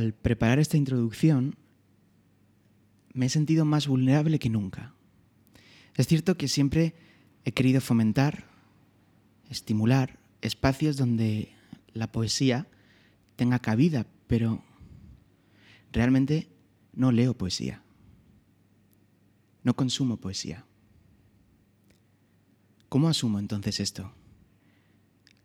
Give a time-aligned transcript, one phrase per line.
[0.00, 1.56] al preparar esta introducción
[3.12, 4.94] me he sentido más vulnerable que nunca.
[5.94, 6.94] Es cierto que siempre
[7.44, 8.44] he querido fomentar,
[9.50, 11.52] estimular espacios donde
[11.92, 12.66] la poesía
[13.36, 14.64] tenga cabida, pero
[15.92, 16.48] realmente
[16.94, 17.82] no leo poesía.
[19.64, 20.64] No consumo poesía.
[22.88, 24.14] ¿Cómo asumo entonces esto?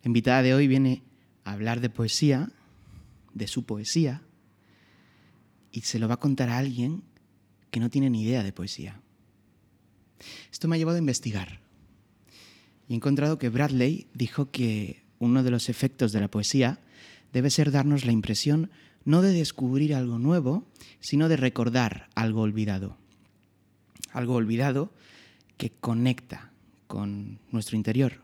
[0.02, 1.02] La invitada de hoy viene
[1.44, 2.50] a hablar de poesía,
[3.34, 4.22] de su poesía,
[5.76, 7.02] y se lo va a contar a alguien
[7.70, 8.98] que no tiene ni idea de poesía.
[10.50, 11.60] Esto me ha llevado a investigar
[12.88, 16.80] y he encontrado que Bradley dijo que uno de los efectos de la poesía
[17.30, 18.70] debe ser darnos la impresión
[19.04, 20.64] no de descubrir algo nuevo,
[21.00, 22.96] sino de recordar algo olvidado.
[24.12, 24.90] Algo olvidado
[25.58, 26.52] que conecta
[26.86, 28.22] con nuestro interior.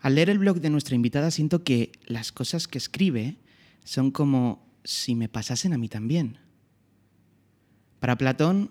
[0.00, 3.36] Al leer el blog de nuestra invitada siento que las cosas que escribe
[3.84, 6.38] son como si me pasasen a mí también.
[8.00, 8.70] Para Platón,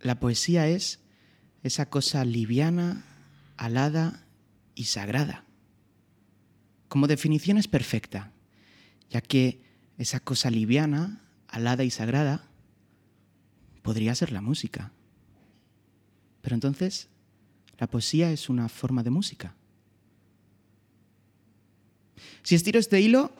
[0.00, 1.00] la poesía es
[1.62, 3.04] esa cosa liviana,
[3.56, 4.24] alada
[4.74, 5.44] y sagrada.
[6.88, 8.32] Como definición es perfecta,
[9.10, 9.60] ya que
[9.98, 12.44] esa cosa liviana, alada y sagrada
[13.82, 14.92] podría ser la música.
[16.42, 17.08] Pero entonces,
[17.78, 19.56] la poesía es una forma de música.
[22.44, 23.32] Si estiro este hilo,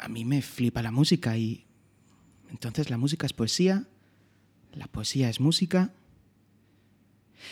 [0.00, 1.66] a mí me flipa la música y
[2.50, 3.86] entonces la música es poesía,
[4.72, 5.92] la poesía es música.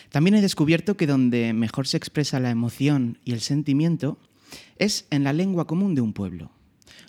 [0.08, 4.18] También he descubierto que donde mejor se expresa la emoción y el sentimiento
[4.78, 6.50] es en la lengua común de un pueblo.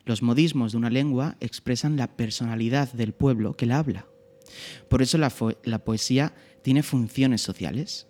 [0.06, 4.08] Los modismos de una lengua expresan la personalidad del pueblo que la habla.
[4.90, 5.30] Por eso la,
[5.80, 8.08] poesía tiene funciones sociales.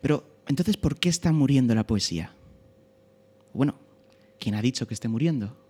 [0.00, 2.34] Pero entonces, ¿por qué está muriendo la poesía?
[3.52, 3.80] Bueno,
[4.38, 5.61] ¿quién ha dicho que esté muriendo?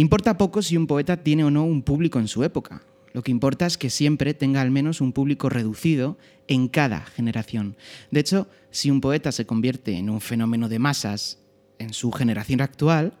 [0.00, 2.80] Importa poco si un poeta tiene o no un público en su época.
[3.12, 6.16] Lo que importa es que siempre tenga al menos un público reducido
[6.48, 7.76] en cada generación.
[8.10, 11.38] De hecho, si un poeta se convierte en un fenómeno de masas
[11.78, 13.12] en su generación actual,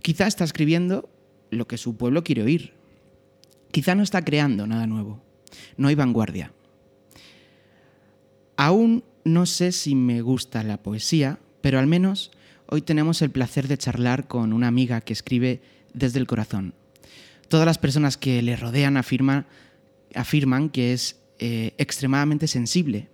[0.00, 1.10] quizá está escribiendo
[1.50, 2.72] lo que su pueblo quiere oír.
[3.70, 5.20] Quizá no está creando nada nuevo.
[5.76, 6.54] No hay vanguardia.
[8.56, 12.30] Aún no sé si me gusta la poesía, pero al menos
[12.64, 15.60] hoy tenemos el placer de charlar con una amiga que escribe
[15.94, 16.74] desde el corazón
[17.48, 19.46] Todas las personas que le rodean afirman,
[20.70, 23.08] que es eh, extremadamente sensible.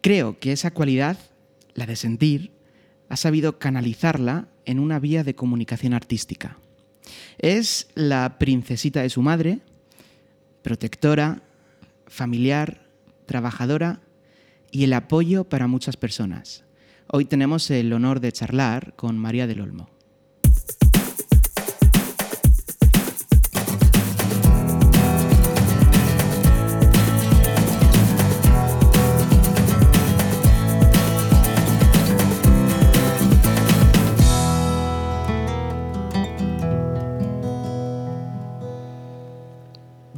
[0.00, 1.18] Creo que esa cualidad,
[1.74, 2.52] la de sentir,
[3.08, 6.58] ha sabido canalizarla en una vía de comunicación artística.
[7.38, 9.60] Es la princesita de su madre,
[10.62, 11.42] protectora,
[12.06, 12.86] familiar,
[13.26, 14.00] trabajadora
[14.70, 16.64] y el apoyo para muchas personas.
[17.08, 19.95] Hoy tenemos el honor de charlar con María del Olmo.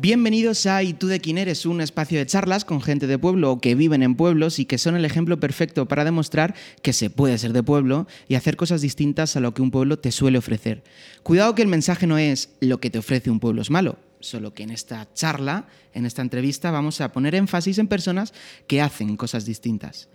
[0.08, 1.66] Bienvenidos a ¿Y tú de quién eres?
[1.66, 4.78] Un espacio de charlas con gente de pueblo o que viven en pueblos y que
[4.78, 8.80] son el ejemplo perfecto para demostrar que se puede ser de pueblo y hacer cosas
[8.80, 10.82] distintas a lo que un pueblo te suele ofrecer.
[11.22, 14.54] Cuidado que el mensaje no es lo que te ofrece un pueblo es malo, solo
[14.54, 18.32] que en esta charla, en esta entrevista, vamos a poner énfasis en personas
[18.66, 20.08] que hacen cosas distintas.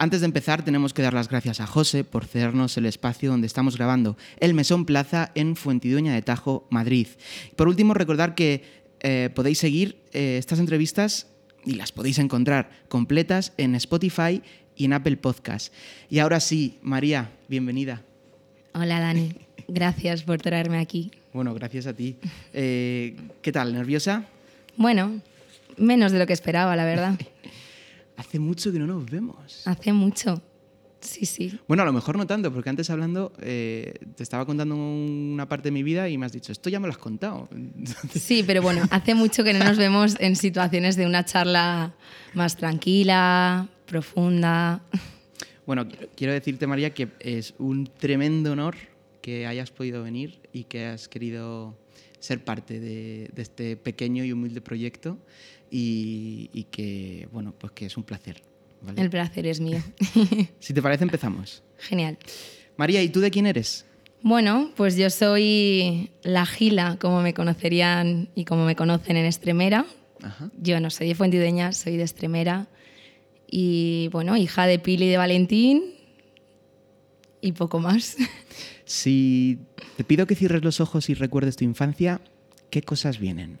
[0.00, 3.48] Antes de empezar, tenemos que dar las gracias a José por cedernos el espacio donde
[3.48, 7.08] estamos grabando, el Mesón Plaza en Fuentidueña de Tajo, Madrid.
[7.56, 8.62] Por último, recordar que
[9.00, 11.26] eh, podéis seguir eh, estas entrevistas
[11.64, 14.42] y las podéis encontrar completas en Spotify
[14.76, 15.72] y en Apple Podcast.
[16.08, 18.02] Y ahora sí, María, bienvenida.
[18.74, 19.32] Hola Dani,
[19.68, 21.10] gracias por traerme aquí.
[21.32, 22.16] Bueno, gracias a ti.
[22.52, 23.72] Eh, ¿Qué tal?
[23.74, 24.24] ¿Nerviosa?
[24.76, 25.20] Bueno,
[25.76, 27.18] menos de lo que esperaba, la verdad.
[28.16, 29.66] Hace mucho que no nos vemos.
[29.66, 30.42] Hace mucho.
[31.00, 31.58] Sí, sí.
[31.68, 35.68] Bueno, a lo mejor no tanto, porque antes hablando eh, te estaba contando una parte
[35.68, 37.48] de mi vida y me has dicho, esto ya me lo has contado.
[38.14, 41.94] Sí, pero bueno, hace mucho que no nos vemos en situaciones de una charla
[42.34, 44.82] más tranquila, profunda.
[45.66, 45.86] Bueno,
[46.16, 48.76] quiero decirte, María, que es un tremendo honor
[49.22, 51.76] que hayas podido venir y que has querido
[52.18, 55.18] ser parte de, este pequeño y humilde proyecto
[55.70, 58.47] y, y que, bueno, pues que es un placer
[58.96, 59.82] el placer es mío.
[60.58, 61.62] si te parece, empezamos.
[61.78, 62.18] Genial.
[62.76, 63.84] María, ¿y tú de quién eres?
[64.22, 69.86] Bueno, pues yo soy la Gila, como me conocerían y como me conocen en Estremera.
[70.60, 72.66] Yo no soy de Fuentideña, soy de Estremera.
[73.50, 75.82] Y bueno, hija de Pili y de Valentín
[77.40, 78.16] y poco más.
[78.88, 79.58] Si
[79.98, 82.22] te pido que cierres los ojos y recuerdes tu infancia,
[82.70, 83.58] ¿qué cosas vienen?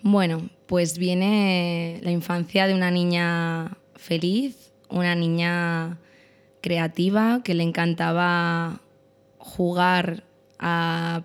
[0.00, 5.98] Bueno, pues viene la infancia de una niña feliz, una niña
[6.60, 8.80] creativa que le encantaba
[9.38, 10.24] jugar
[10.58, 11.22] a,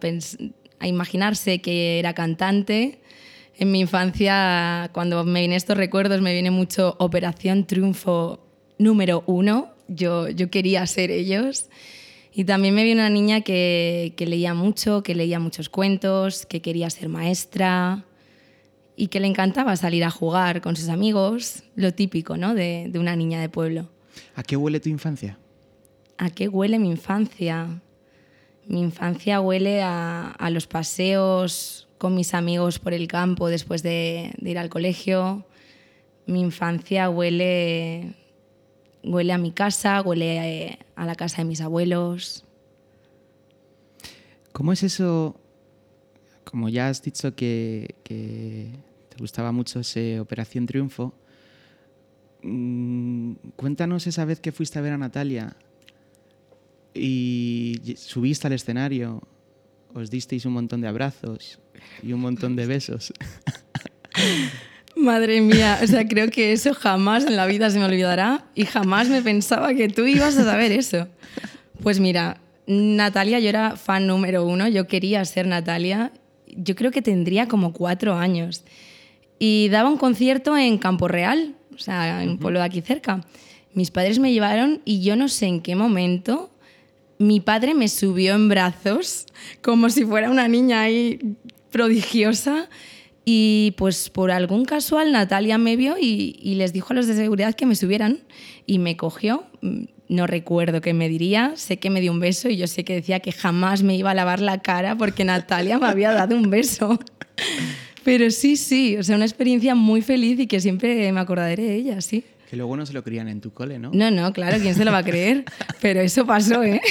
[0.80, 3.00] a imaginarse que era cantante.
[3.56, 8.40] En mi infancia, cuando me vienen estos recuerdos, me viene mucho Operación Triunfo
[8.78, 9.70] número uno.
[9.88, 11.70] Yo, yo quería ser ellos.
[12.34, 16.62] Y también me viene una niña que, que, leía mucho, que leía muchos cuentos, que
[16.62, 18.06] quería ser maestra
[18.96, 22.54] y que le encantaba salir a jugar con sus amigos, lo típico ¿no?
[22.54, 23.90] de, de una niña de pueblo.
[24.36, 25.40] ¿A qué huele tu infancia?
[26.18, 27.82] ¿A qué huele mi infancia?
[28.68, 34.34] Mi infancia huele a, a los paseos con mis amigos por el campo después de,
[34.38, 35.46] de ir al colegio.
[36.26, 38.16] Mi infancia huele
[39.04, 42.46] huele a mi casa, huele eh, a la casa de mis abuelos.
[44.52, 45.36] ¿Cómo es eso?
[46.54, 48.68] Como ya has dicho que, que
[49.10, 51.12] te gustaba mucho ese Operación Triunfo,
[52.44, 55.56] mmm, cuéntanos esa vez que fuiste a ver a Natalia
[56.94, 59.24] y subiste al escenario,
[59.96, 61.58] os disteis un montón de abrazos
[62.04, 63.12] y un montón de besos.
[64.96, 68.66] Madre mía, o sea, creo que eso jamás en la vida se me olvidará y
[68.66, 71.08] jamás me pensaba que tú ibas a saber eso.
[71.82, 76.12] Pues mira, Natalia, yo era fan número uno, yo quería ser Natalia,
[76.58, 78.64] yo creo que tendría como cuatro años.
[79.40, 83.26] Y daba un concierto en Campo Real, o sea, en un pueblo de aquí cerca.
[83.74, 86.52] Mis padres me llevaron y yo no sé en qué momento
[87.18, 89.26] mi padre me subió en brazos
[89.62, 91.36] como si fuera una niña ahí
[91.72, 92.70] prodigiosa
[93.26, 97.16] y pues por algún casual Natalia me vio y, y, les dijo a los de
[97.16, 98.20] seguridad que me subieran
[98.66, 99.46] y me cogió.
[100.10, 102.94] No recuerdo qué me diría, sé que me dio un beso y yo sé que
[102.94, 106.50] decía que jamás me iba a lavar la cara porque Natalia me había dado un
[106.50, 107.00] beso.
[108.04, 111.76] Pero sí, sí, o sea, una experiencia muy feliz y que siempre me acordaré de
[111.76, 112.24] ella, sí.
[112.50, 113.92] Que luego no se lo creían en tu cole, ¿no?
[113.94, 115.46] No, no, claro, ¿quién se lo va a creer?
[115.82, 116.82] Pero eso pasó, ¿eh?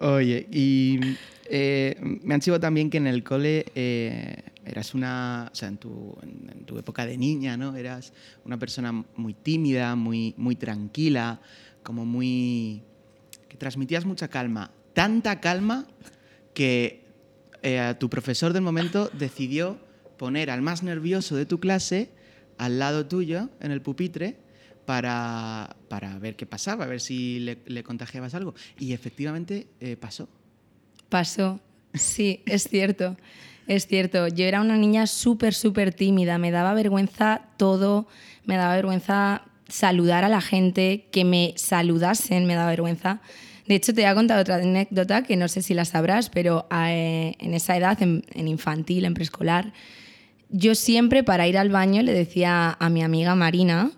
[0.00, 0.98] Oye, y
[1.48, 4.36] eh, me han sido también que en el cole eh,
[4.70, 7.76] eras una, o sea, en tu, en tu, época de niña, ¿no?
[7.76, 8.12] Eras
[8.44, 11.40] una persona muy tímida, muy, muy tranquila,
[11.82, 12.82] como muy...
[13.48, 14.70] que transmitías mucha calma.
[14.94, 15.86] Tanta calma
[16.54, 17.04] que
[17.62, 19.78] eh, tu profesor del momento decidió
[20.16, 22.10] poner al más nervioso de tu clase
[22.58, 24.36] al lado tuyo, en el pupitre,
[24.84, 28.54] para, para ver qué pasaba, a ver si le, contagiabas algo.
[28.78, 30.28] Y efectivamente eh, pasó.
[31.08, 31.60] Pasó,
[31.94, 33.16] sí, es cierto.
[33.70, 38.08] Es cierto, yo era una niña súper, súper tímida, me daba vergüenza todo,
[38.44, 43.20] me daba vergüenza saludar a la gente, que me saludasen, me daba vergüenza.
[43.68, 46.66] De hecho, te voy a contar otra anécdota que no sé si la sabrás, pero
[46.76, 49.72] eh, en esa edad, en, infantil, en preescolar,
[50.48, 53.92] yo siempre para ir al baño le decía a mi amiga Marina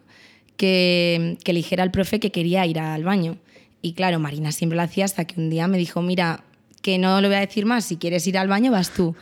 [0.58, 3.38] que, que le dijera al profe que quería ir al baño.
[3.80, 6.44] Y claro, Marina siempre lo hacía hasta que un día me dijo, mira,
[6.82, 9.16] que no lo voy a decir más, si quieres ir al baño vas tú.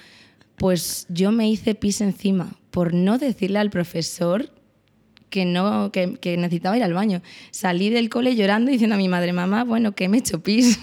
[0.60, 4.50] Pues yo me hice pis encima por no decirle al profesor
[5.30, 7.22] que, no, que, que necesitaba ir al baño.
[7.50, 10.78] Salí del cole llorando diciendo a mi madre, mamá, bueno, que me he hecho pis.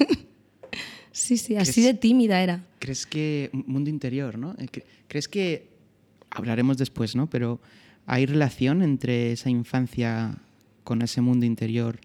[1.11, 2.65] sí, sí, así de tímida era.
[2.79, 4.55] ¿Crees que, mundo interior, ¿no?
[4.57, 4.67] Eh,
[5.07, 5.69] ¿Crees que,
[6.31, 7.29] hablaremos después, ¿no?
[7.29, 7.61] Pero
[8.07, 10.39] hay relación entre esa infancia
[10.83, 11.99] con ese mundo interior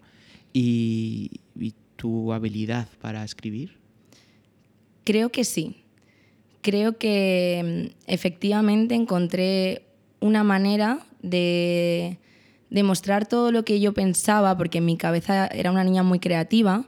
[0.52, 3.79] y, y tu habilidad para escribir?
[5.05, 5.82] Creo que sí.
[6.62, 9.83] Creo que mm, efectivamente encontré
[10.21, 12.19] una manera de,
[12.71, 16.21] de, mostrar todo lo que yo pensaba, porque en mi cabeza era una niña muy
[16.21, 16.85] creativa,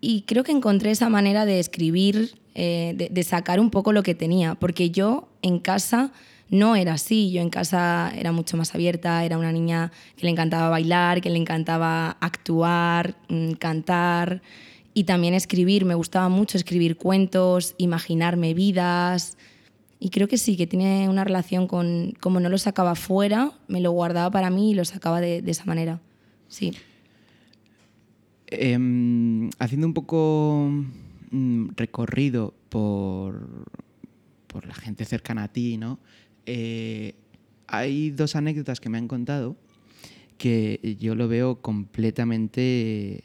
[0.00, 4.02] y creo que encontré esa manera de escribir, eh, de, de, sacar un poco lo
[4.02, 6.12] que tenía, porque yo en casa
[6.50, 10.30] no era así, yo en casa era mucho más abierta, era una niña que le
[10.30, 14.42] encantaba bailar, que le encantaba actuar, mm, cantar
[14.98, 15.84] y también escribir.
[15.84, 19.38] Me gustaba mucho escribir cuentos, imaginarme vidas.
[20.00, 23.80] Y creo que sí, que tiene una relación con, como no lo sacaba fuera, me
[23.80, 26.00] lo guardaba para mí y lo sacaba de, esa manera.
[26.48, 26.72] Sí.
[28.48, 30.68] Eh, haciendo un poco
[31.30, 33.66] mm, recorrido por,
[34.48, 36.00] por, la gente cercana a ti, ¿no?
[36.44, 37.14] Eh,
[37.68, 39.54] hay dos anécdotas que me han contado
[40.38, 43.22] que yo lo veo completamente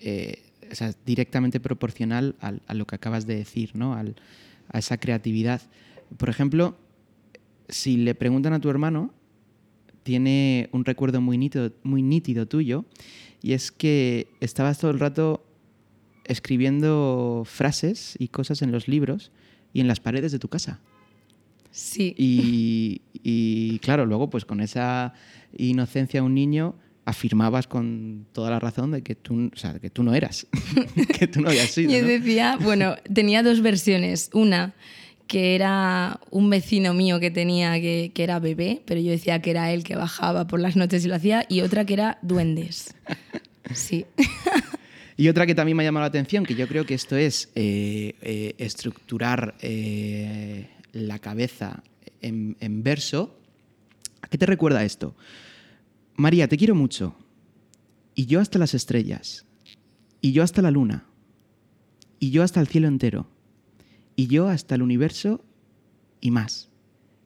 [0.00, 3.94] eh, o sea, directamente proporcional al, a lo que acabas de decir, ¿no?
[3.94, 4.16] Al,
[4.68, 5.62] a esa creatividad.
[6.16, 6.76] Por ejemplo,
[7.68, 9.12] si le preguntan a tu hermano,
[10.02, 12.84] tiene un recuerdo muy nítido, muy nítido tuyo,
[13.42, 15.44] y es que estabas todo el rato
[16.24, 19.32] escribiendo frases y cosas en los libros
[19.72, 20.80] y en las paredes de tu casa.
[21.70, 22.14] Sí.
[22.16, 25.14] Y, y, claro, luego pues con esa
[25.56, 26.74] inocencia de un niño
[27.10, 30.46] afirmabas con toda la razón de que tú, o sea, que tú no eras,
[31.18, 31.90] que tú no habías sido.
[31.92, 32.08] Yo ¿no?
[32.08, 34.30] decía, bueno, tenía dos versiones.
[34.32, 34.74] Una
[35.26, 39.52] que era un vecino mío que tenía que, que, era bebé, pero yo decía que
[39.52, 42.94] era él que bajaba por las noches y lo hacía, y otra que era duendes.
[43.72, 44.04] Sí.
[45.16, 47.50] Y otra que también me ha llamado la atención, que yo creo que esto es
[47.54, 51.82] eh, eh, estructurar eh, la cabeza
[52.22, 53.38] en, en, verso.
[54.22, 55.14] ¿A qué te recuerda esto?
[56.16, 57.14] María, te quiero mucho.
[58.14, 59.46] Y yo hasta las estrellas.
[60.20, 61.06] Y yo hasta la luna.
[62.18, 63.26] Y yo hasta el cielo entero.
[64.16, 65.42] Y yo hasta el universo
[66.20, 66.68] y más.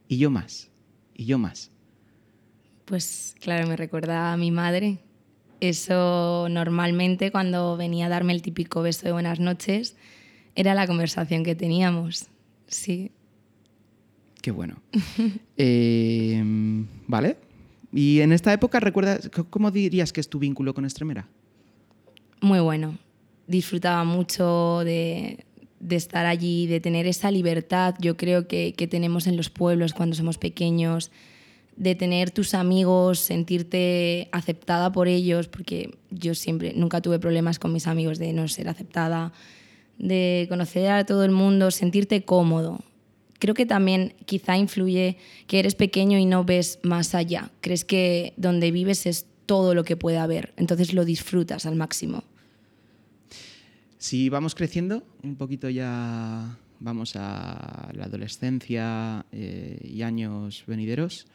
[0.08, 0.70] Y yo más.
[1.14, 1.72] Y yo más.
[2.84, 4.98] Pues claro, me recuerda a mi madre.
[5.60, 9.96] Eso normalmente cuando venía a darme el típico beso de buenas noches
[10.54, 12.28] era la conversación que teníamos.
[12.66, 13.10] Sí.
[14.42, 14.76] Qué bueno.
[15.56, 16.42] eh,
[17.06, 17.38] vale.
[17.94, 21.28] ¿Y en esta época recuerdas, cómo dirías que es tu vínculo con Extremera?
[22.40, 22.98] Muy bueno.
[23.46, 25.44] Disfrutaba mucho de,
[25.78, 29.92] de estar allí, de tener esa libertad, yo creo que, que, tenemos en los pueblos
[29.92, 31.12] cuando somos pequeños,
[31.76, 37.72] de tener tus amigos, sentirte aceptada por ellos, porque yo siempre, nunca tuve problemas con
[37.72, 39.32] mis amigos de no ser aceptada,
[39.98, 42.80] de conocer a todo el mundo, sentirte cómodo.
[43.38, 47.50] Creo que también quizá influye que eres pequeño y no ves más allá.
[47.60, 52.24] Crees que donde vives es todo lo que puede haber, entonces lo disfrutas al máximo.
[53.98, 61.26] Si vamos creciendo, un poquito ya vamos a la adolescencia eh, y años venideros,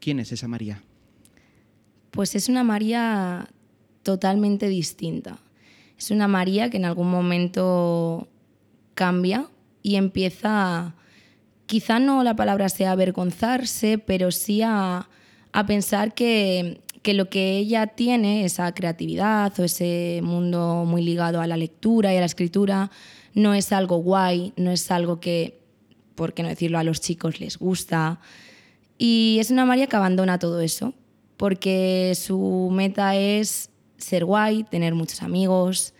[0.00, 0.82] ¿quién es esa María?
[2.10, 3.48] Pues es una María
[4.04, 5.38] totalmente distinta.
[5.98, 8.28] Es una María que en algún momento
[8.94, 9.48] cambia
[9.84, 10.94] y empieza,
[11.66, 15.08] quizá no la palabra sea avergonzarse, pero sí a,
[15.52, 21.42] a pensar que, que lo que ella tiene, esa creatividad o ese mundo muy ligado
[21.42, 22.90] a la lectura y a la escritura,
[23.34, 25.60] no es algo guay, no es algo que,
[26.14, 28.20] por qué no decirlo, a los chicos les gusta.
[28.96, 30.94] Y es una María que abandona todo eso,
[31.36, 35.92] porque su meta es ser guay, tener muchos amigos,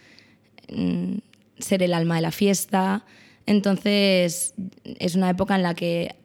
[0.75, 1.17] mm,
[1.59, 3.05] ser el alma de la fiesta.
[3.47, 6.17] Entonces es una época en la que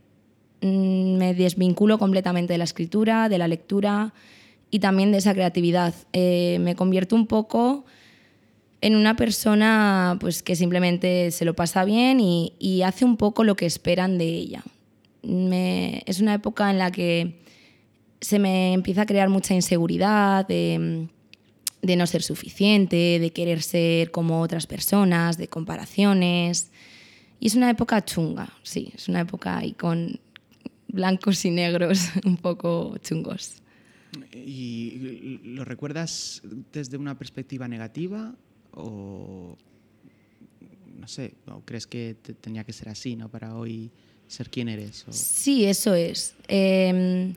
[0.61, 4.13] mm, me desvinculo completamente de la escritura, de la lectura
[4.71, 5.93] y también de esa creatividad.
[6.13, 7.85] Eh, me convierto un poco
[8.81, 13.43] en una persona pues, que simplemente se lo pasa bien y, y hace un poco
[13.43, 14.63] lo que esperan de ella.
[15.21, 17.39] Es una época en la que
[18.21, 21.07] se me empieza a crear mucha inseguridad de,
[21.81, 26.71] de, no ser suficiente, de querer ser como otras personas, de comparaciones.
[27.39, 30.19] Y es una época chunga, sí, es una época ahí con
[30.87, 33.61] blancos y negros un poco chungos.
[34.33, 36.41] ¿Y lo recuerdas
[36.73, 38.33] desde una perspectiva negativa
[38.71, 39.55] o
[40.99, 43.29] no sé, o crees que te tenía que ser así, ¿no?
[43.29, 43.91] Para hoy
[44.27, 45.07] ser quien eres.
[45.07, 45.13] O...
[45.13, 46.35] Sí, eso es.
[46.47, 47.33] Eh,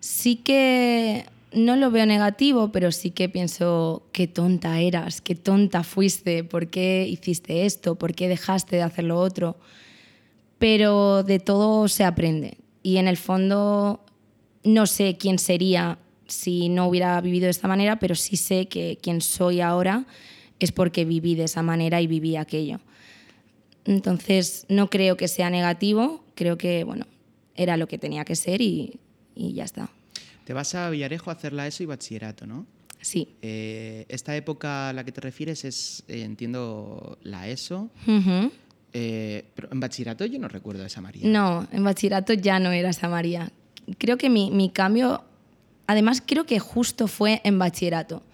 [0.00, 5.82] sí que no lo veo negativo, pero sí que pienso qué tonta eras, qué tonta
[5.82, 9.56] fuiste, por qué hiciste esto, por qué dejaste de hacer lo otro.
[10.58, 12.58] Pero de todo se aprende.
[12.82, 14.00] Y en el fondo
[14.62, 18.98] no sé quién sería si no hubiera vivido de esta manera, pero sí sé que
[19.02, 20.06] quien soy ahora
[20.60, 22.80] es porque viví de esa manera y viví aquello.
[23.84, 27.06] Entonces, no creo que sea negativo, creo que, bueno,
[27.56, 29.00] era lo que tenía que ser y,
[29.34, 29.90] y ya está.
[30.50, 32.66] Te vas a Villarejo a hacer la ESO y bachillerato, ¿no?
[33.00, 33.36] Sí.
[33.40, 37.88] Eh, esta época a la que te refieres es, eh, entiendo, la ESO.
[38.04, 38.50] Uh -huh.
[38.92, 41.24] eh, pero en bachillerato yo no recuerdo a esa María.
[41.24, 43.52] No, en bachillerato ya no era esa María.
[43.96, 45.22] Creo que mi, mi cambio,
[45.86, 48.24] además creo que justo fue en bachillerato.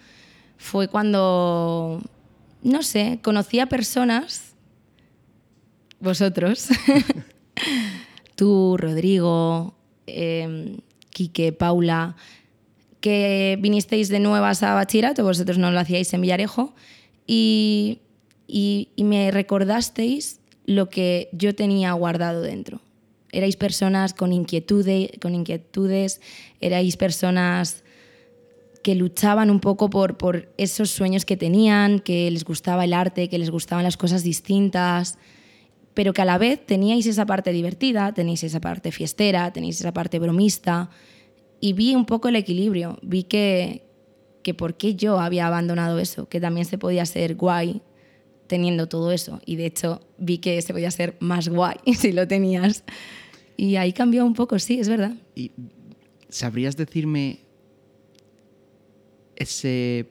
[0.57, 2.01] Fue cuando,
[2.63, 4.55] no sé, conocí a personas,
[6.01, 6.69] vosotros,
[8.37, 9.75] tú, Rodrigo,
[10.07, 10.79] eh,
[11.17, 12.15] Quique, Paula,
[13.01, 16.75] que vinisteis de nuevas a bachillerato, vosotros no lo hacíais en Villarejo,
[17.27, 18.01] y,
[18.47, 22.83] y, me recordasteis lo que yo tenía guardado dentro.
[23.33, 26.21] Erais personas con, inquietude, con inquietudes,
[26.61, 27.83] erais personas
[28.83, 33.31] que luchaban un poco por, por esos sueños que tenían, que les gustaba el arte,
[33.31, 35.17] que les gustaban las cosas distintas,
[35.97, 39.95] pero que a la vez teníais esa parte divertida, tenéis esa parte fiestera, tenéis esa
[39.95, 40.91] parte bromista,
[41.59, 43.83] y vi un poco el equilibrio, vi que,
[44.43, 47.81] que por qué yo había abandonado eso, que también se podía ser guay
[48.47, 49.41] teniendo todo eso.
[49.47, 52.85] Y de hecho vi que se podía ser más guay si lo tenías.
[53.57, 55.15] Y ahí cambió un poco, sí, es verdad.
[55.35, 55.51] ¿Y
[56.29, 57.39] sabrías decirme
[59.35, 60.11] ese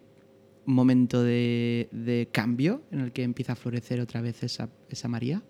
[0.65, 5.43] momento de, cambio en el que empieza a florecer otra vez esa María?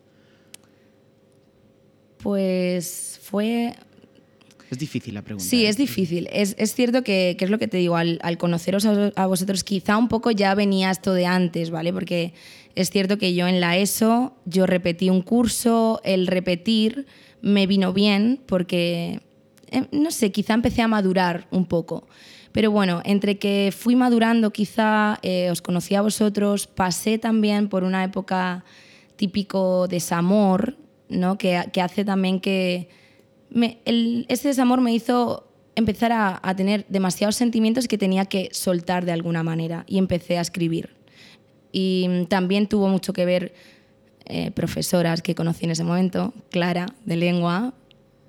[2.26, 3.76] Pues fue
[4.72, 5.48] Es difícil la pregunta.
[5.48, 5.70] Sí, ¿eh?
[5.70, 6.28] es difícil.
[6.34, 9.28] Es, es cierto que, que es lo que te digo, al, al conoceros a, a
[9.28, 11.94] vosotros, quizá un poco ya venía esto de antes, ¿vale?
[11.94, 12.34] Porque
[12.74, 17.06] es cierto que yo en la ESO, yo repetí un curso, el repetir
[17.44, 19.20] me vino bien porque,
[19.70, 22.08] eh, no sé, quizá empecé a madurar un poco.
[22.54, 27.84] Pero bueno, entre que fui madurando, quizá eh, os conocí a vosotros, pasé también por
[27.84, 28.66] una época
[29.16, 30.76] típico desamor,
[31.10, 31.38] ¿no?
[31.38, 32.90] que, hace también que
[33.50, 39.12] me- ese desamor me hizo empezar a, tener demasiados sentimientos que tenía que soltar de
[39.12, 40.96] alguna manera y empecé a escribir.
[41.72, 43.54] Y también tuvo mucho que ver
[44.26, 47.74] eh, profesoras que conocí en ese momento, Clara, de lengua,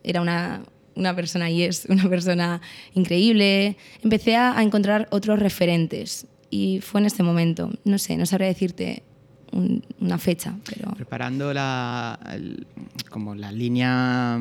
[0.03, 0.65] era una,
[0.97, 2.61] una persona y es una persona
[2.95, 3.77] increíble.
[4.03, 7.71] Empecé a, a encontrar otros referentes y fue en este momento.
[7.85, 9.05] No sé, no sabría decirte
[9.53, 10.93] un- una fecha, pero...
[10.93, 12.67] Preparando la, el-
[13.11, 14.39] como la línea,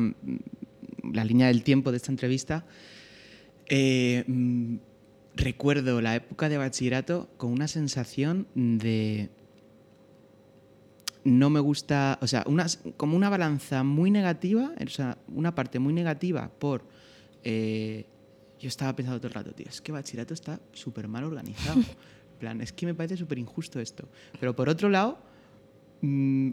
[1.12, 2.64] la línea del tiempo de esta entrevista,
[3.68, 4.76] eh, mm,
[5.36, 9.30] recuerdo la época de bachillerato con una sensación de
[11.24, 15.78] no me gusta, o sea, una, como una balanza muy negativa, o sea, una parte
[15.80, 16.84] muy negativa por...
[17.42, 18.06] eh,
[18.58, 21.80] yo estaba pensando todo el rato, tío, es que bachillerato está súper mal organizado.
[22.36, 24.08] Plan, es que me parece súper injusto esto.
[24.38, 25.18] Pero por otro lado,
[26.02, 26.50] mm,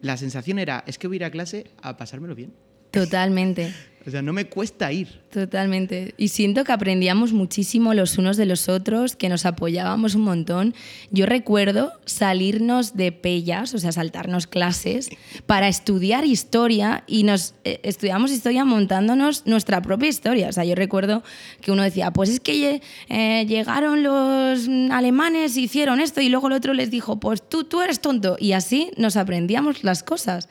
[0.00, 2.52] la sensación era, es que voy a ir a clase a pasármelo bien.
[2.90, 3.72] Totalmente.
[4.06, 5.08] O sea, no me cuesta ir.
[5.32, 6.14] Totalmente.
[6.16, 10.74] Y siento que aprendíamos muchísimo los unos de los otros, que nos apoyábamos un montón.
[11.10, 15.10] Yo recuerdo salirnos de pellas, o sea, saltarnos clases,
[15.46, 20.50] para estudiar historia y nos eh, estudiamos historia montándonos nuestra propia historia.
[20.50, 21.24] O sea, yo recuerdo
[21.60, 26.52] que uno decía, pues es que eh, llegaron los alemanes, hicieron esto y luego el
[26.52, 28.36] otro les dijo, pues tú, tú eres tonto.
[28.38, 30.48] Y así nos aprendíamos las cosas.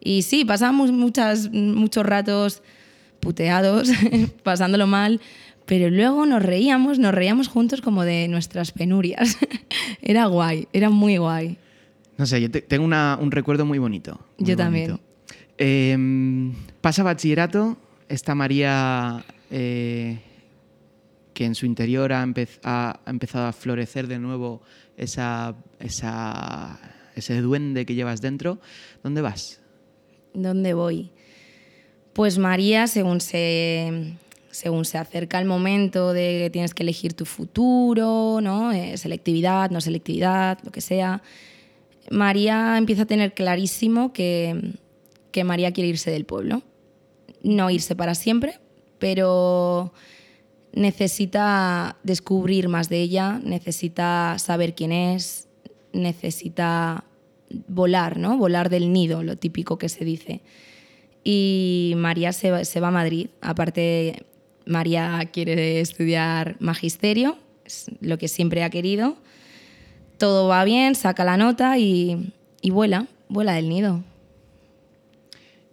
[0.00, 2.62] Y sí, pasábamos muchas, muchos ratos
[3.24, 3.88] puteados,
[4.44, 5.20] pasándolo mal,
[5.66, 9.38] pero luego nos reíamos, nos reíamos juntos como de nuestras penurias.
[10.02, 11.56] era guay, era muy guay.
[12.16, 14.20] No sé, yo te- tengo una- un recuerdo muy bonito.
[14.38, 14.86] muy Yo también.
[14.92, 15.04] bonito.
[15.58, 15.96] Eh,
[16.80, 17.76] pasa bachillerato,
[18.08, 20.18] está María eh,
[21.32, 24.62] que en su interior ha- ha empezado a florecer de nuevo
[24.96, 26.78] esa, esa-
[27.16, 28.60] ese duende que llevas dentro.
[29.02, 29.60] ¿Dónde vas?
[30.34, 31.10] ¿Dónde voy?
[32.14, 34.14] Pues María, según se,
[34.52, 38.70] según se acerca el momento de que tienes que elegir tu futuro, ¿no?
[38.70, 41.22] Eh, selectividad, no selectividad, lo que sea,
[42.10, 44.74] María empieza a tener clarísimo que,
[45.32, 46.62] que María quiere irse del pueblo.
[47.42, 48.60] No irse para siempre,
[49.00, 49.92] pero
[50.72, 55.48] necesita descubrir más de ella, necesita saber quién es,
[55.92, 57.04] necesita
[57.66, 58.38] volar, ¿no?
[58.38, 60.42] Volar del nido, lo típico que se dice.
[61.24, 63.28] Y María se va, se va a Madrid.
[63.40, 64.24] Aparte,
[64.66, 69.16] María quiere estudiar magisterio, es lo que siempre ha querido.
[70.18, 74.04] Todo va bien, saca la nota y, y vuela, vuela del nido.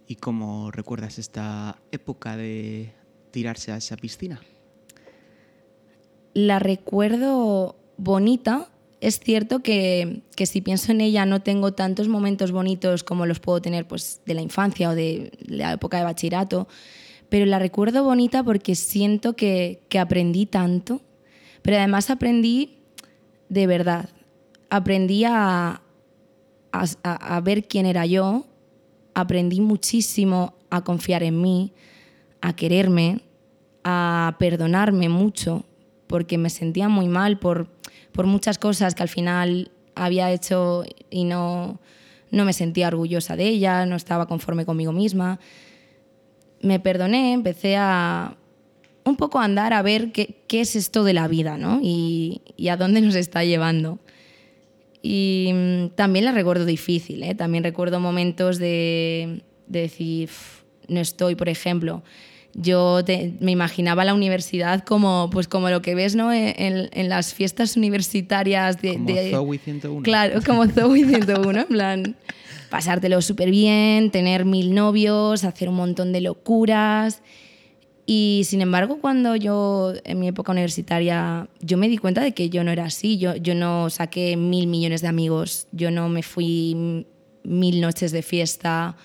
[0.06, 2.92] ¿Y cómo recuerdas esta época de
[3.30, 4.40] tirarse a esa piscina?
[6.34, 8.68] La recuerdo bonita.
[9.02, 13.40] Es cierto que, que si pienso en ella no tengo tantos momentos bonitos como los
[13.40, 16.68] puedo tener pues, de la infancia o de la época de bachillerato,
[17.28, 21.00] pero la recuerdo bonita porque siento que, que aprendí tanto,
[21.62, 22.78] pero además aprendí
[23.48, 24.08] de verdad.
[24.70, 25.82] Aprendí a,
[26.70, 28.46] a, a- ver quién era yo,
[29.14, 31.72] aprendí muchísimo a confiar en mí,
[32.40, 33.22] a quererme,
[33.82, 35.64] a perdonarme mucho,
[36.06, 37.68] porque me sentía muy mal por,
[38.12, 41.80] por muchas cosas que al final había hecho y no,
[42.30, 45.40] no me sentía orgullosa de ella, no estaba conforme conmigo misma.
[46.60, 48.36] Me perdoné, empecé a
[49.04, 51.80] un poco a andar a ver qué, qué es esto de la vida ¿no?
[51.82, 53.98] y, a dónde nos está llevando.
[55.02, 57.34] Y mm, también la recuerdo difícil, ¿eh?
[57.34, 62.04] también recuerdo momentos de, de decir, "Uf, no estoy, por ejemplo,
[62.54, 66.32] yo te- me imaginaba la universidad como, pues como lo que ves ¿no?
[66.32, 66.54] en,
[66.92, 68.94] en las fiestas universitarias de...
[68.94, 70.02] Como de- Zoe 101.
[70.02, 72.16] Claro, como Zoe 101, en plan,
[72.70, 77.22] pasártelo súper bien, tener mil novios, hacer un montón de locuras.
[78.04, 82.50] Y sin embargo, cuando yo, en mi época universitaria, yo me di cuenta de que
[82.50, 83.16] yo no era así.
[83.16, 87.06] Yo, yo no saqué mil millones de amigos, yo no me fui
[87.44, 88.96] mil noches de fiesta.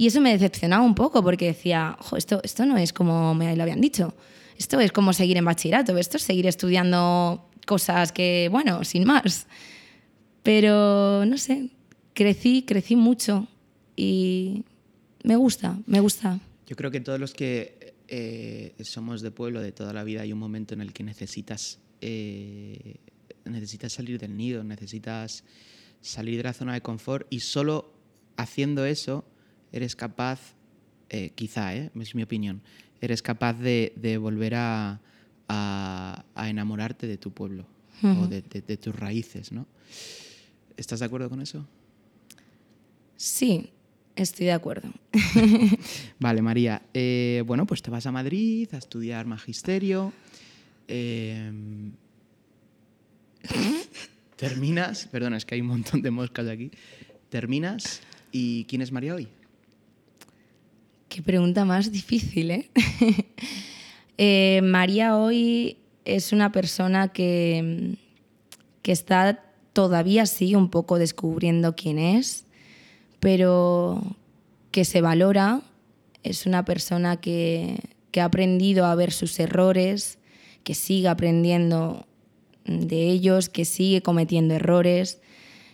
[0.00, 3.64] Y eso me decepcionaba un poco porque decía, esto, esto no es como me lo
[3.64, 4.14] habían dicho.
[4.56, 9.48] Esto es como seguir en bachillerato, esto es seguir estudiando cosas que, bueno, sin más.
[10.44, 11.70] Pero, no sé,
[12.14, 13.48] crecí, crecí mucho
[13.96, 14.62] y
[15.24, 16.38] me gusta, me gusta.
[16.68, 20.32] Yo creo que todos los que eh, somos de pueblo de toda la vida hay
[20.32, 22.98] un momento en el que necesitas, eh,
[23.44, 25.42] necesitas salir del nido, necesitas
[26.00, 27.92] salir de la zona de confort y solo
[28.36, 29.24] haciendo eso
[29.72, 30.54] eres capaz,
[31.10, 32.60] eh, quizá, es mi opinión,
[33.00, 35.00] eres capaz de, volver a,
[36.36, 37.66] enamorarte de tu pueblo
[38.02, 39.66] o de, de, tus raíces, ¿no?
[40.76, 41.66] ¿Estás de acuerdo con eso?
[43.16, 43.70] Sí,
[44.14, 44.90] estoy de acuerdo.
[46.20, 46.82] vale, María.
[46.94, 50.12] Eh, bueno, pues te vas a Madrid a estudiar magisterio.
[50.86, 51.90] Em,
[54.36, 56.70] terminas, perdona, es que hay un montón de moscas aquí.
[57.28, 58.00] Terminas
[58.30, 59.28] y ¿quién es María hoy?
[61.08, 62.70] Qué pregunta más difícil, ¿eh?
[64.18, 67.96] eh María hoy es una persona que,
[68.82, 69.42] que está
[69.72, 72.46] todavía sigue un poco descubriendo quién es,
[73.20, 74.02] pero
[74.72, 75.62] que se valora,
[76.24, 77.78] es una persona que,
[78.18, 80.18] ha aprendido a ver sus errores,
[80.64, 82.04] que sigue aprendiendo
[82.64, 85.20] de ellos, que sigue cometiendo errores.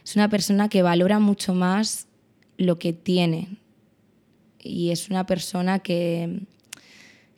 [0.04, 2.06] Es una persona que valora mucho más
[2.58, 3.56] lo que tiene.
[4.64, 6.40] Y es una persona que,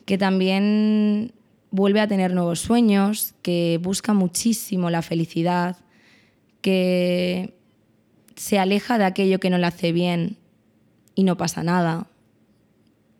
[0.06, 1.32] que también
[1.70, 5.76] vuelve a tener nuevos sueños, que busca muchísimo la felicidad,
[6.62, 7.54] que
[8.36, 10.38] se aleja de aquello que no le hace bien
[11.14, 12.06] y no pasa nada.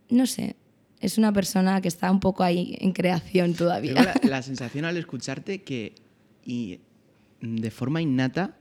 [0.08, 0.56] No sé,
[1.00, 4.14] es una persona que está un poco ahí en creación todavía.
[4.22, 5.94] la, sensación al escucharte que
[6.44, 6.80] y
[7.40, 8.56] de forma innata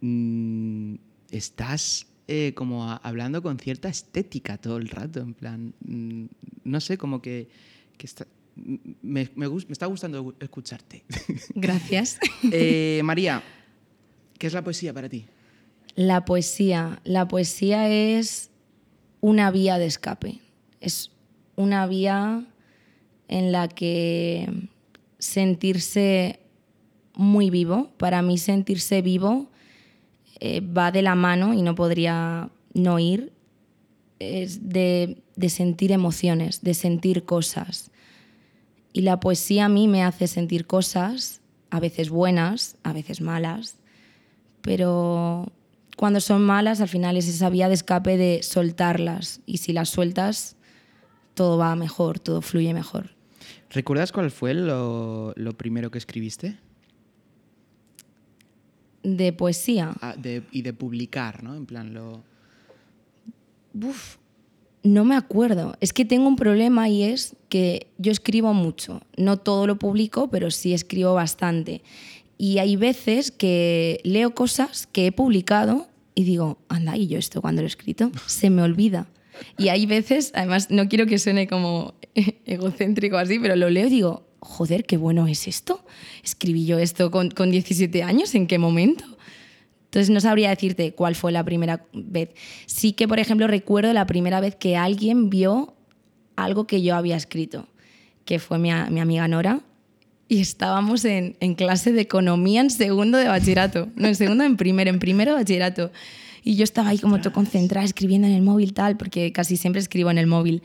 [0.00, 0.94] mm,
[1.30, 6.24] estás eh, como hablando con cierta estética todo el rato, en plan, mm,
[6.64, 7.48] no sé, como que,
[9.02, 11.04] me, me, está gustando escucharte.
[11.54, 12.18] Gracias.
[12.50, 13.42] Eh, María,
[14.42, 15.26] ¿Qué es la poesía para ti?
[15.94, 17.00] La poesía.
[17.04, 18.50] La poesía es
[19.20, 20.40] una vía de escape.
[20.80, 21.12] Es
[21.54, 22.44] una vía
[23.28, 24.68] en la que
[25.20, 26.40] sentirse
[27.14, 29.48] muy vivo, para mí sentirse vivo
[30.44, 33.32] eh, va de la mano y no podría no ir,
[34.18, 37.92] es de, de sentir emociones, de sentir cosas.
[38.92, 43.76] Y la poesía a mí me hace sentir cosas, a veces buenas, a veces malas,
[44.62, 45.52] pero
[45.96, 49.90] cuando son malas al final es esa vía de escape de soltarlas y si las
[49.90, 50.56] sueltas
[51.34, 53.10] todo va mejor, todo fluye mejor.
[53.70, 56.58] ¿Recuerdas cuál fue lo, primero que escribiste?
[59.02, 59.92] De poesía.
[60.00, 60.14] Ah,
[60.50, 61.54] y de publicar, ¿no?
[61.54, 62.22] En plan, lo...
[63.74, 64.16] Uf,
[64.82, 65.76] no me acuerdo.
[65.80, 69.00] Es que tengo un problema y es que yo escribo mucho.
[69.16, 71.82] No todo lo publico, pero sí escribo bastante.
[72.38, 77.40] Y hay veces que leo cosas que he publicado y digo, anda, ¿y yo esto
[77.40, 78.10] cuando lo he escrito?
[78.26, 79.06] Se me olvida.
[79.56, 81.94] Y hay veces, además, no quiero que suene como
[82.44, 85.84] egocéntrico así, pero lo leo y digo, joder, qué bueno es esto.
[86.22, 89.04] Escribí yo esto con, con 17 años, ¿en qué momento?
[89.84, 92.30] Entonces no sabría decirte cuál fue la primera vez.
[92.66, 95.74] Sí que, por ejemplo, recuerdo la primera vez que alguien vio
[96.34, 97.68] algo que yo había escrito,
[98.24, 99.60] que fue mi, mi amiga Nora,
[100.28, 103.88] y estábamos en, en, clase de economía en segundo de bachillerato.
[103.94, 105.92] No, en segundo, en primero, en primero de bachillerato.
[106.42, 109.80] Y yo estaba ahí como todo concentrada escribiendo en el móvil tal, porque casi siempre
[109.80, 110.62] escribo en el móvil.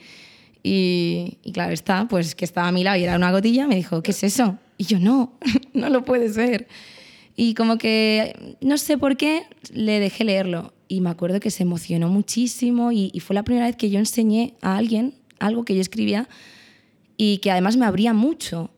[0.64, 4.04] Y, claro, está, pues que estaba a mi lado y era una gotilla, me dijo,
[4.04, 4.58] ¿qué es eso?
[4.78, 5.34] Y yo, no,
[5.74, 6.68] no lo puede ser.
[7.36, 10.74] Y como que, no sé por qué, le dejé leerlo.
[10.88, 14.00] Y me acuerdo que se emocionó muchísimo y, y fue la primera vez que yo
[14.00, 16.28] enseñé a alguien algo que yo escribía
[17.18, 18.72] y que además me abría mucho.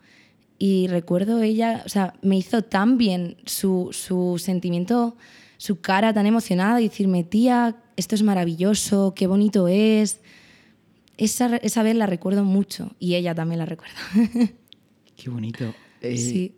[0.58, 5.16] Y recuerdo ella, o sea, me hizo tan bien su, su sentimiento,
[5.58, 10.20] su cara tan emocionada, y decirme, tía, esto es maravilloso, qué bonito es.
[11.20, 13.98] Esa, esa vez la recuerdo mucho y ella también la recuerda.
[15.18, 15.76] Qué bonito.
[16.00, 16.56] Eh, sí.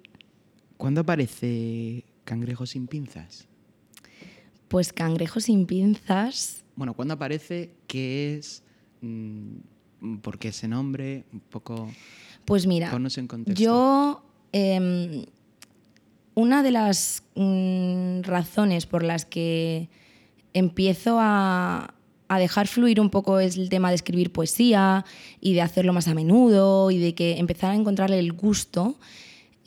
[0.77, 3.47] ¿Cuándo aparece Cangrejo sin pinzas?
[4.67, 6.63] Pues Cangrejo sin pinzas.
[6.75, 7.73] Bueno, ¿cuándo aparece?
[7.87, 8.61] ¿Qué es?
[9.01, 11.25] Mm, ¿Por qué ese nombre?
[11.33, 11.89] Un poco.
[12.45, 12.95] Pues mira,
[13.47, 15.25] yo em,
[16.35, 19.89] una de las mm, razones por las que
[20.53, 21.95] empiezo a,
[22.31, 25.03] a dejar fluir un poco el tema de escribir poesía
[25.41, 28.97] y de hacerlo más a menudo y de que empezar a encontrarle el gusto,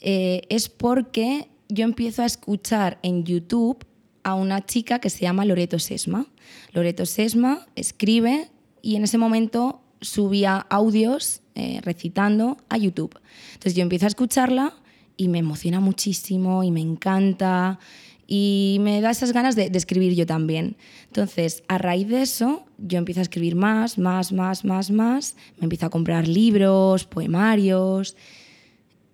[0.01, 3.85] eh, es porque yo empiezo a escuchar en YouTube
[4.23, 6.25] a una chica que se llama Loreto Sesma.
[6.73, 8.49] Loreto Sesma escribe
[8.81, 13.21] y en ese momento subía audios eh, recitando a YouTube.
[13.53, 14.73] Entonces yo empiezo a escucharla
[15.19, 17.79] y me emociona muchísimo y me encanta
[18.27, 20.77] y me da esas ganas de, escribir yo también.
[21.07, 25.37] Entonces, a raíz de eso, yo empiezo a escribir más, más, más, más, más.
[25.59, 28.17] Me empiezo a comprar libros, poemarios.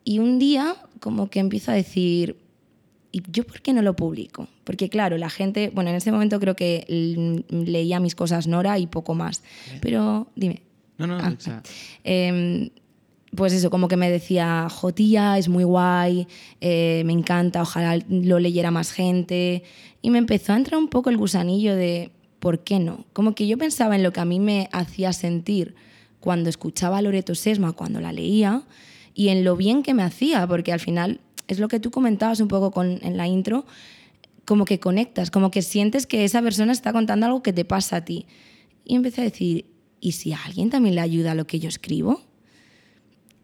[0.05, 2.37] Y un día, como que empiezo a decir,
[3.13, 4.49] ¿y yo por qué no lo publico?
[4.65, 6.85] Porque claro, la gente, bueno, en ese momento creo que
[7.51, 9.43] leía mis cosas Nora y poco más.
[9.81, 10.63] Pero dime.
[10.99, 11.35] No, no, ah,
[12.05, 12.71] eh,
[13.35, 16.27] pues eso, como que me decía, Jotía, es muy guay,
[16.61, 19.63] eh, me encanta, ojalá lo leyera más gente.
[20.03, 23.05] Y me empezó a entrar un poco el gusanillo de, ¿por qué no?
[23.13, 25.75] Como que yo pensaba en lo que a mí me hacía sentir
[26.19, 28.63] cuando escuchaba a Loreto Sesma, cuando la leía,
[29.15, 32.41] y en lo bien que me hacía, porque al final es lo que tú comentabas
[32.41, 33.65] un poco en la intro,
[34.45, 37.97] como que conectas, como que sientes que esa persona está contando algo que te pasa
[37.97, 38.27] a ti.
[38.85, 39.67] Y empecé a decir,
[40.01, 42.21] ¿y si a alguien también le ayuda lo que yo escribo?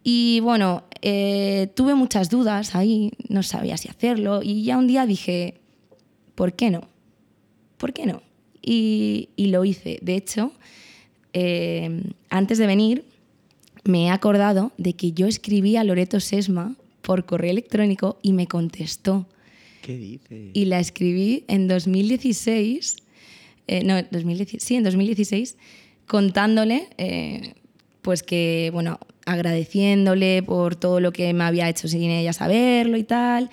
[0.09, 5.05] Y bueno, eh, tuve muchas dudas ahí, no sabía si hacerlo y ya un día
[5.05, 5.55] dije,
[6.37, 6.83] ¿por qué no?
[7.77, 8.23] ¿Por qué no?
[8.63, 9.99] Y, lo hice.
[10.03, 10.53] De hecho,
[11.33, 13.05] eh, antes de venir,
[13.83, 18.47] me he acordado de que yo escribí a Loreto Sesma por correo electrónico y me
[18.47, 19.27] contestó.
[19.83, 20.51] ¿Qué dices?
[20.53, 22.97] Y la escribí en 2016,
[23.67, 25.57] eh, no, 2016, sí, en 2016,
[26.07, 26.87] contándole
[28.03, 33.05] pues que, bueno, agradeciéndole por todo lo que me había hecho sin ella saberlo y
[33.05, 33.51] tal,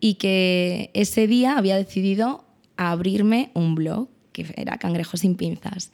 [0.00, 2.44] y que ese día había decidido
[2.76, 5.90] abrirme un blog, que era Cangrejo sin pinzas.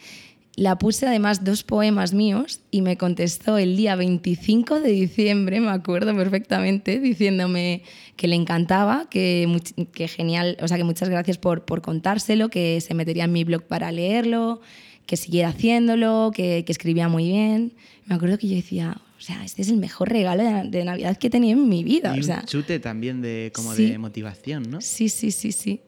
[0.55, 5.71] La puse además dos poemas míos y me contestó el día 25 de diciembre, me
[5.71, 7.83] acuerdo perfectamente, diciéndome
[8.17, 9.49] que le encantaba, que,
[9.93, 13.45] que genial, o sea, que muchas gracias por, por contárselo, que se metería en mi
[13.45, 14.61] blog para leerlo,
[15.07, 17.73] que siguiera haciéndolo, que, que escribía muy bien.
[18.05, 21.31] Me acuerdo que yo decía, sea, este es el mejor regalo de, Navidad que he
[21.31, 22.17] tenido en mi vida.
[22.17, 24.81] Y un chute también de, como de motivación, ¿no?
[24.81, 25.81] Sí, sí, sí, sí.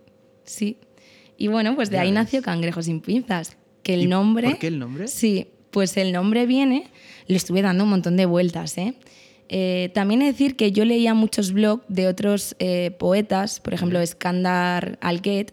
[0.45, 0.79] sí.
[1.37, 3.57] Y bueno, pues de ahí nació Cangrejo sin pinzas.
[3.83, 4.51] Que el nombre.
[4.51, 5.09] ¿Por qué el nombre?
[5.09, 6.87] Sí, pues el nombre viene.
[7.27, 8.95] Le estuve dando un montón de vueltas, ¿eh?
[9.49, 14.05] eh también he decir que yo leía muchos blogs de otros eh, poetas, por ejemplo,
[14.07, 15.53] Skandar Alget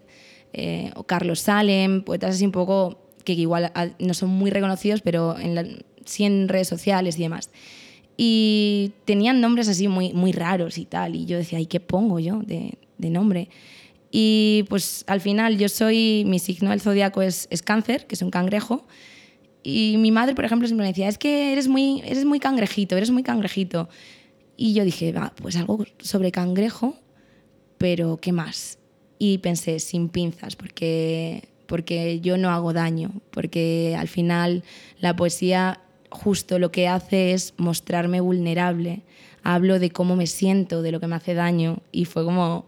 [0.53, 5.37] eh, o Carlos Salem, poetas así un poco que igual no son muy reconocidos, pero
[5.37, 5.65] en la,
[6.11, 7.49] sí en redes sociales y demás.
[8.17, 11.15] Y tenían nombres así muy, muy raros y tal.
[11.15, 13.49] Y yo decía, ¿y qué pongo yo de, de nombre?
[14.11, 18.21] Y pues al final yo soy, mi signo del zodiaco es, es, cáncer, que es
[18.21, 18.85] un cangrejo.
[19.63, 22.97] Y mi madre, por ejemplo, siempre me decía, es que eres muy, eres muy cangrejito,
[22.97, 23.89] eres muy cangrejito.
[24.57, 26.95] Y yo dije, va, pues algo sobre cangrejo,
[27.77, 28.79] pero ¿qué más?
[29.17, 34.63] Y pensé, sin pinzas, porque, porque yo no hago daño, porque al final
[34.99, 35.79] la poesía
[36.11, 39.01] justo lo que hace es mostrarme vulnerable.
[39.43, 42.65] Hablo de cómo me siento, de lo que me hace daño y fue como,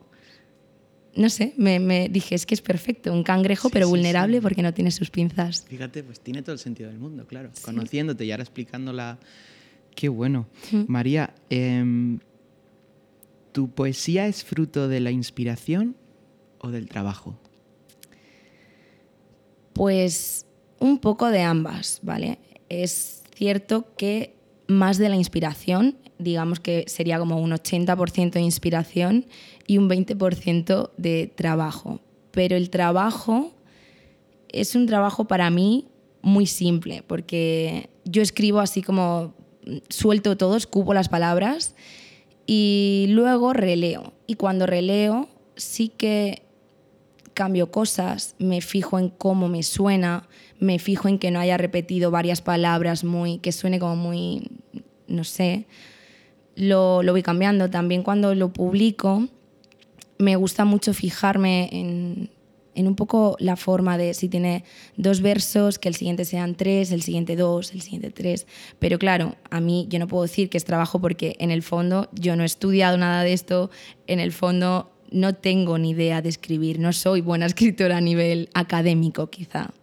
[1.15, 4.89] no sé, me, dije, es que es perfecto, un cangrejo pero vulnerable porque no tiene
[4.89, 5.65] sus pinzas.
[5.67, 7.51] Fíjate, pues tiene todo el sentido del mundo, claro.
[7.61, 9.19] Conociéndote y ahora explicándola,
[9.93, 10.47] qué bueno.
[10.87, 12.19] María, em,
[13.51, 15.95] ¿tu poesía es fruto de la inspiración
[16.59, 17.37] o del trabajo?
[19.73, 20.45] Pues
[20.79, 22.39] un poco de ambas, ¿vale?
[22.69, 29.25] Es cierto que más de la inspiración, digamos que sería como un 80% de inspiración
[29.67, 31.99] y un 20% de trabajo.
[32.31, 33.51] Pero el trabajo
[34.47, 35.89] es un trabajo para mí
[36.21, 39.33] muy simple, porque yo escribo así como
[39.89, 41.75] suelto todo, escupo las palabras
[42.47, 44.13] y luego releo.
[44.25, 45.27] Y cuando releo
[45.57, 46.43] sí que
[47.33, 50.27] cambio cosas, me fijo en cómo me suena,
[50.59, 54.47] me fijo en que no haya repetido varias palabras muy, que suene como muy,
[55.07, 55.65] no sé,
[56.55, 57.69] lo, lo voy cambiando.
[57.69, 59.27] También cuando lo publico,
[60.17, 62.29] me gusta mucho fijarme en,
[62.75, 64.63] en un poco la forma de si tiene
[64.95, 68.47] dos versos, que el siguiente sean tres, el siguiente dos, el siguiente tres.
[68.79, 72.09] Pero claro, a mí yo no puedo decir que es trabajo porque en el fondo
[72.13, 73.69] yo no he estudiado nada de esto,
[74.07, 78.49] en el fondo no tengo ni idea de escribir, no soy buena escritora a nivel
[78.53, 79.73] académico quizá.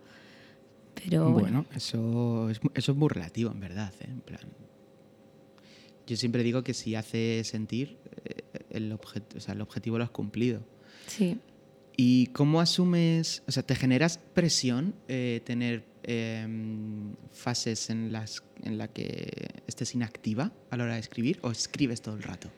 [0.94, 3.92] Pero bueno, Eso, es, eso es muy relativo, en verdad.
[4.00, 4.08] ¿eh?
[4.08, 4.42] En plan,
[6.06, 10.10] yo siempre digo que si hace sentir, eh, el, o sea, el objetivo lo has
[10.10, 10.60] cumplido.
[11.06, 11.38] Sí.
[11.96, 18.78] ¿Y cómo asumes, o sea, te generas presión eh, tener em, fases en las en
[18.78, 22.50] la que estés inactiva a la hora de escribir o escribes todo el rato?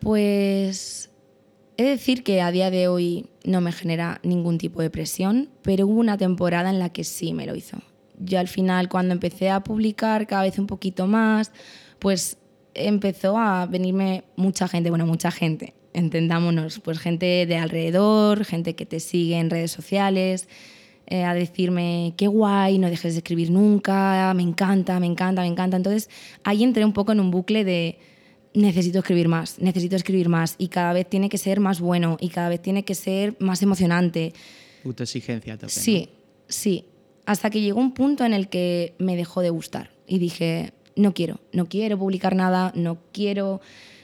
[0.00, 1.10] Pues
[1.80, 5.48] he de decir que a día de hoy no me genera ningún tipo de presión,
[5.62, 7.78] pero hubo una temporada en la que sí me lo hizo.
[8.18, 11.52] Yo al final cuando empecé a publicar cada vez un poquito más,
[11.98, 12.36] pues
[12.74, 18.84] empezó a venirme mucha gente, bueno, mucha gente, entendámonos, pues gente de alrededor, gente que
[18.84, 20.48] te sigue en redes sociales,
[21.06, 25.48] eh, a decirme, qué guay, no dejes de escribir nunca, me encanta, me encanta, me
[25.48, 25.78] encanta.
[25.78, 26.10] Entonces
[26.44, 27.98] ahí entré un poco en un bucle de,
[28.54, 32.28] necesito escribir más, necesito escribir más y cada vez tiene que ser más bueno y
[32.28, 34.32] cada vez tiene que ser más emocionante.
[34.84, 36.08] Autoexigencia tope, Sí,
[36.48, 36.84] sí.
[37.26, 41.14] Hasta que llegó un punto en el que me dejó de gustar y dije, no
[41.14, 43.60] quiero, no quiero publicar nada, no quiero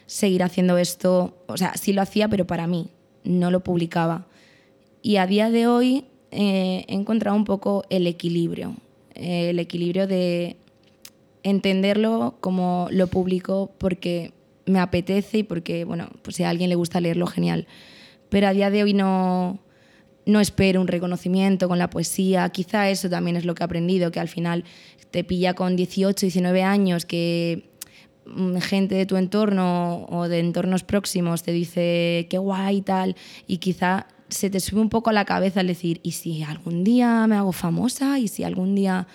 [0.06, 1.42] seguir haciendo esto.
[1.46, 2.88] O sea, sí lo hacía, pero para mí,
[3.24, 4.26] no lo publicaba.
[5.02, 8.76] Y a día de hoy eh, he encontrado un poco el equilibrio,
[9.14, 10.56] eh, el equilibrio de
[11.42, 14.32] entenderlo como lo publico porque
[14.66, 17.66] me apetece y porque, bueno, pues si a alguien le gusta leerlo, genial.
[18.29, 19.61] Pero a día de hoy no,
[20.26, 22.48] no espero un reconocimiento con la poesía.
[22.50, 24.64] Quizá eso también es lo que he aprendido, que al final
[25.11, 27.70] te pilla con 18, 19 años, que
[28.26, 33.16] mm, gente de tu entorno o de entornos próximos te dice qué guay y tal,
[33.46, 36.83] y quizá se te sube un poco a la cabeza el decir, ¿y si algún
[36.83, 38.18] día me hago famosa?
[38.18, 39.07] ¿Y si algún día...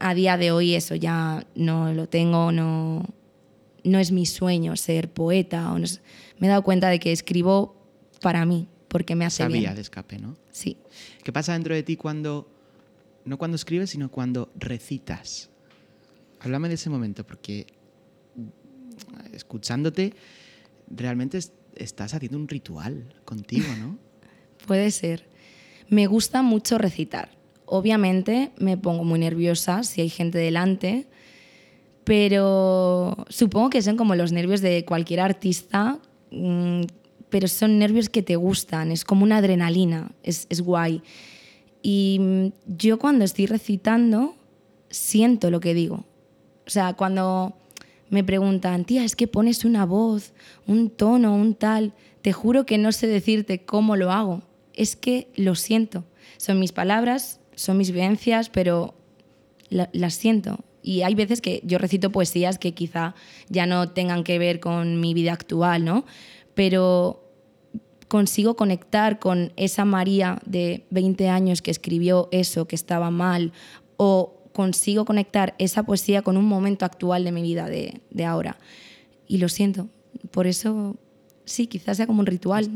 [0.00, 3.04] A día de hoy eso ya no lo tengo, no,
[3.88, 5.72] no es mi sueño ser poeta.
[5.72, 6.00] O no es-
[6.38, 7.74] me he dado cuenta de que escribo
[8.20, 10.36] para mí, porque me hace Esa vía de escape, ¿no?
[10.50, 10.76] Sí.
[11.24, 12.48] ¿Qué pasa dentro de ti cuando,
[13.24, 15.50] no cuando escribes, sino cuando recitas?
[16.40, 17.66] Háblame de ese momento, porque
[19.32, 20.14] escuchándote,
[20.90, 23.98] realmente es- estás haciendo un ritual contigo, ¿no?
[24.66, 25.28] Puede ser.
[25.88, 27.36] Me gusta mucho recitar.
[27.66, 31.06] Obviamente me pongo muy nerviosa si hay gente delante,
[32.08, 35.98] pero supongo que son como los nervios de cualquier artista,
[36.30, 36.80] mm,
[37.28, 41.02] pero son nervios que te gustan, es como una adrenalina, es, es guay.
[41.82, 42.46] Y mm,
[42.78, 44.34] yo cuando estoy recitando
[44.88, 46.06] siento lo que digo.
[46.66, 47.52] O sea, cuando
[48.08, 50.32] me preguntan, tía, es que pones una voz,
[50.66, 51.92] un tono, un tal,
[52.22, 54.40] te juro que no sé decirte cómo lo hago,
[54.72, 56.04] es que lo siento.
[56.38, 58.94] Son mis palabras, son mis vivencias, pero
[59.68, 60.60] la- las siento.
[60.88, 63.14] Y hay veces que yo recito poesías que quizá
[63.50, 66.06] ya no tengan que ver con mi vida actual, ¿no?
[66.54, 67.28] Pero
[68.08, 73.52] consigo conectar con esa María de 20 años que escribió eso, que estaba mal,
[73.98, 78.58] o consigo conectar esa poesía con un momento actual de mi vida de, ahora.
[79.26, 79.90] Y lo siento.
[80.30, 80.96] Por eso,
[81.44, 82.66] sí, quizás sea como un ritual.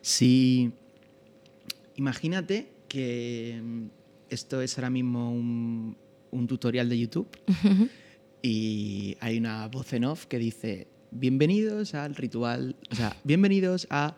[0.00, 0.72] Si
[1.94, 3.84] imagínate que mm,
[4.30, 5.98] esto es ahora mismo un,
[6.30, 7.28] un tutorial de YouTube
[8.42, 14.16] y hay una voz en off que dice bienvenidos al ritual, o sea, bienvenidos a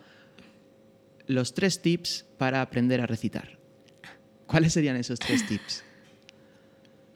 [1.26, 3.58] los tres tips para aprender a recitar.
[4.46, 5.84] ¿Cuáles serían esos tres tips?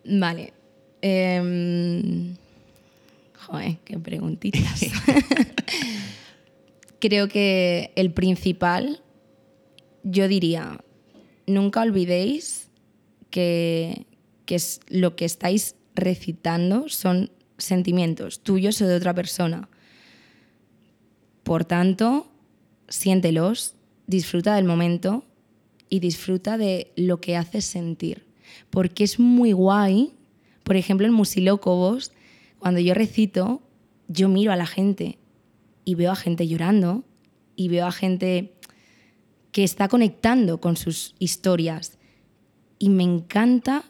[0.05, 0.53] Vale.
[1.01, 2.37] Em,
[3.35, 4.87] joder, qué preguntitas.
[7.01, 9.03] Creo que el principal,
[10.05, 10.85] yo diría,
[11.47, 12.69] nunca olvidéis
[13.31, 14.07] que,
[14.45, 19.69] que es lo que estáis recitando son sentimientos tuyos o de otra persona.
[21.43, 22.31] Por tanto,
[22.89, 23.75] siéntelos,
[24.07, 25.25] disfruta del momento
[25.89, 28.27] y disfruta de lo que haces sentir.
[28.71, 30.15] Porque es muy guay,
[30.63, 32.13] por ejemplo, en Musilócobos,
[32.59, 33.63] cuando yo recito,
[34.09, 35.19] yo miro a la gente
[35.85, 37.05] y veo a gente llorando
[37.57, 38.55] y veo a gente
[39.51, 41.99] que está conectando con sus historias.
[42.79, 43.85] Y me encanta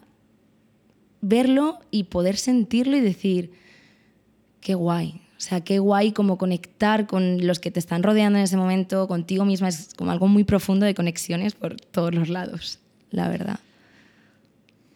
[1.23, 3.51] verlo y poder sentirlo y decir,
[4.61, 5.21] qué guay.
[5.37, 9.07] O sea, qué guay como conectar con los que te están rodeando en ese momento,
[9.07, 9.67] contigo misma.
[9.69, 12.79] Es como algo muy profundo de conexiones por todos los lados,
[13.11, 13.59] la verdad.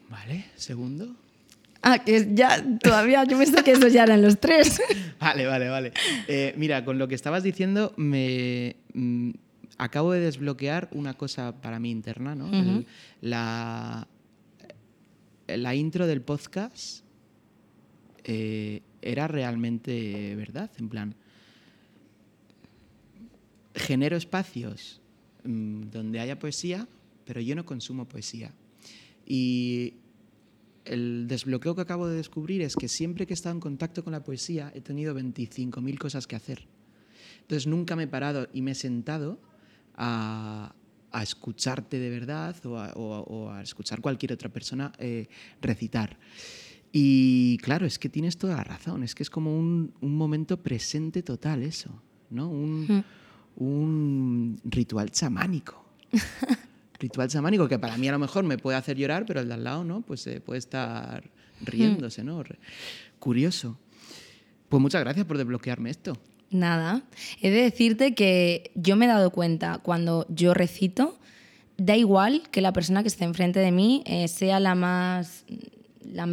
[0.10, 0.46] ¿Vale?
[0.56, 1.16] Segundo.
[1.82, 4.82] Ah, que ya todavía, yo pensé que esos ya eran los tres.
[5.20, 5.94] Vale, vale, vale.
[6.28, 9.32] Eh, mira, con lo que estabas diciendo, me mm,
[9.80, 12.48] acabo de desbloquear una cosa para mí interna, ¿no?
[12.54, 12.86] El-
[13.21, 14.08] la,
[15.48, 17.04] la intro del podcast
[18.23, 21.15] eh, era realmente verdad, en plan.
[23.73, 25.02] Genero espacios
[25.43, 26.87] mm, donde haya poesía,
[27.25, 28.54] pero yo no consumo poesía.
[29.25, 29.93] Y
[30.85, 34.13] el desbloqueo que acabo de descubrir es que siempre que he estado en contacto con
[34.13, 36.67] la poesía he tenido 25.000 cosas que hacer.
[37.41, 39.39] Entonces nunca me he parado y me he sentado
[39.95, 40.75] a,
[41.12, 45.27] a escucharte de verdad o a, o a- o a escuchar cualquier otra persona eh,
[45.62, 46.17] recitar.
[46.91, 50.62] Y claro, es que tienes toda la razón, es que es como un, un momento
[50.63, 52.49] presente total eso, ¿no?
[52.49, 53.03] Un,
[53.58, 55.85] un ritual chamánico.
[56.99, 59.53] ritual chamánico que para mí a lo mejor me puede hacer llorar, pero el de
[59.53, 60.01] al lado, ¿no?
[60.01, 61.29] Pues eh, puede estar
[61.62, 62.43] riéndose, ¿no?
[63.19, 63.77] Curioso.
[64.69, 66.13] Pues muchas gracias por desbloquearme esto.
[66.50, 67.04] Nada.
[67.41, 71.17] He de decirte que yo me he dado cuenta cuando yo recito,
[71.77, 75.45] da igual que la persona que esté enfrente de mí eh, sea la más.
[76.04, 76.25] La,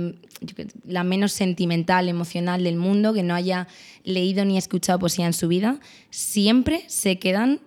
[0.86, 3.66] la menos sentimental, emocional del mundo, que no haya
[4.04, 7.60] leído ni escuchado poesía en su vida, siempre se quedan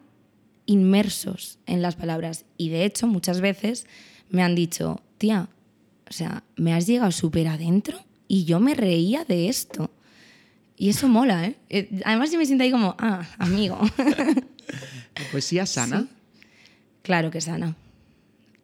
[0.68, 2.46] inmersos en las palabras.
[2.58, 3.88] Y de hecho, muchas veces
[4.30, 5.50] me han dicho, tía,
[6.10, 9.90] o sea, me has llegado súper adentro y yo me reía de esto.
[10.78, 11.56] Y eso mola, ¿eh?
[11.70, 13.80] Eh, Además, yo me siento ahí como, ah, amigo.
[13.98, 16.08] La poesía sana.
[17.02, 17.76] claro que sana.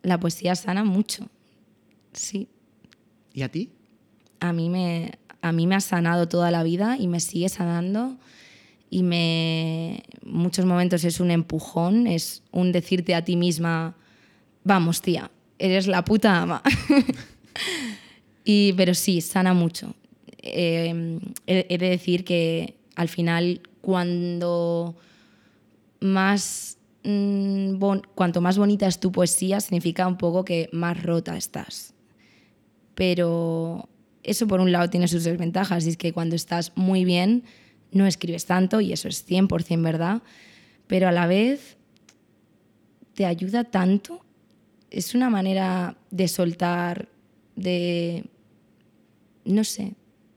[0.03, 1.27] La poesía sana mucho.
[2.13, 2.47] Sí.
[3.33, 3.71] ¿Y a ti?
[4.39, 8.15] A mí, me, a mí me ha sanado toda la vida y me sigue sanando.
[8.91, 10.03] Y me.
[10.23, 13.95] Muchos momentos es un empujón, es un decirte a ti misma,
[14.63, 16.61] vamos, tía, eres la puta ama.
[18.43, 19.95] y, pero sí, sana mucho.
[20.43, 24.95] Eh, he, de decir que al final, cuando
[26.01, 26.77] más.
[27.03, 27.75] mm,
[28.13, 31.93] cuanto más bonita es tu poesía, significa un poco que más rota estás.
[32.93, 33.89] Pero
[34.21, 37.43] eso por un lado tiene sus desventajas, y es que cuando estás muy bien
[37.91, 40.21] no escribes tanto, y eso es 100% verdad,
[40.87, 41.77] pero a la vez
[43.13, 44.25] te ayuda tanto,
[44.89, 47.07] es una manera de soltar,
[47.55, 48.25] de...
[49.45, 49.93] no sé,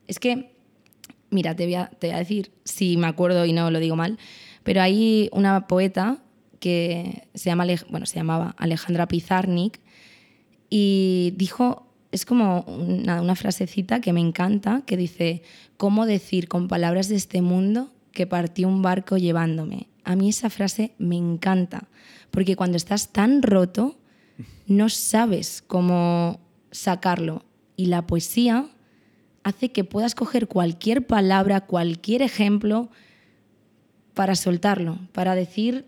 [0.06, 0.52] es que,
[1.30, 4.18] mira, te voy a, te a decir, si me acuerdo y no lo digo mal,
[4.62, 6.18] pero hay una poeta
[6.60, 9.80] que se, llama, bueno, se llamaba Alejandra Pizarnik,
[10.68, 15.42] y dijo, es como una, una frasecita que me encanta, que dice,
[15.76, 19.88] ¿cómo decir con palabras de este mundo que partió un barco llevándome?
[20.04, 21.88] A mí esa frase me encanta,
[22.30, 23.96] porque cuando estás tan roto,
[24.66, 26.40] no sabes cómo
[26.70, 27.44] sacarlo.
[27.76, 28.68] Y la poesía
[29.46, 32.90] hace que puedas coger cualquier palabra, cualquier ejemplo,
[34.12, 35.86] para soltarlo, para decir,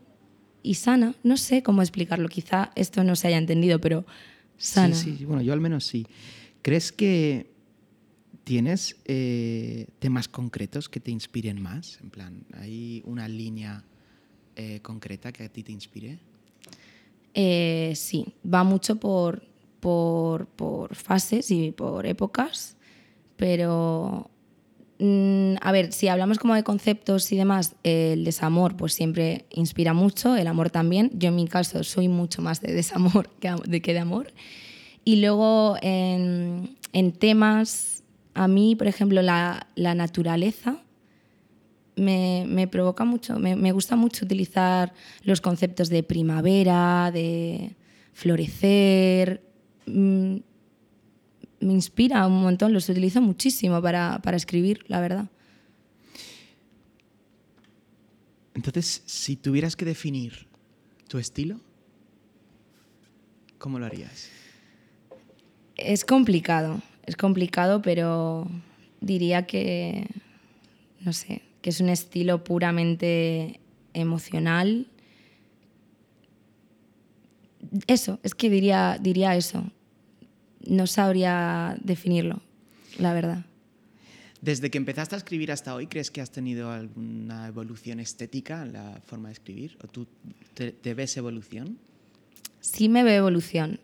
[0.63, 4.07] y sana, no sé cómo explicarlo, quizá esto no se haya entendido, pero
[4.59, 4.95] sana.
[4.95, 6.07] Sí, sí, bueno, yo al menos sí.
[6.63, 7.51] ¿Crees que
[8.45, 11.99] tienes eh, temas concretos que te inspiren más?
[12.01, 13.83] En plan, ¿hay una línea
[14.55, 16.21] eh, concreta que a ti te inspire?
[17.35, 19.43] Eh, sí, va mucho por,
[19.81, 22.78] por, por fases y por épocas,
[23.39, 24.31] pero
[24.99, 29.47] mm, a ver, si hablamos como de conceptos y demás, eh, el desamor pues siempre
[29.51, 31.11] inspira mucho, el amor también.
[31.15, 34.35] Yo en mi caso soy mucho más de desamor que de, que de amor.
[35.05, 38.03] Y luego en, en temas,
[38.35, 40.83] a mí, por ejemplo, la, la naturaleza
[41.95, 47.77] me, me provoca mucho, me, me gusta mucho utilizar los conceptos de primavera, de
[48.13, 49.43] florecer.
[51.61, 55.27] Me inspira un montón, los utilizo muchísimo para, para escribir, la verdad.
[58.55, 60.49] Entonces, si tuvieras que definir
[61.09, 61.61] tu estilo,
[63.59, 64.29] ¿cómo lo harías?
[65.77, 68.49] Es complicado, es complicado, pero
[69.01, 70.09] diría que,
[71.01, 73.61] no sé, que es un estilo puramente
[73.95, 74.89] emocional.
[77.87, 79.71] Eso, es que diría, diría eso.
[80.69, 82.41] No sabría definirlo,
[82.99, 83.45] la verdad.
[84.41, 88.73] Desde que empezaste a escribir hasta hoy, ¿crees que has tenido alguna evolución estética en
[88.75, 89.77] la forma de escribir?
[89.83, 90.07] ¿O tú
[90.55, 91.79] te, te ves evolución?
[92.61, 93.81] Sí me veo evolución.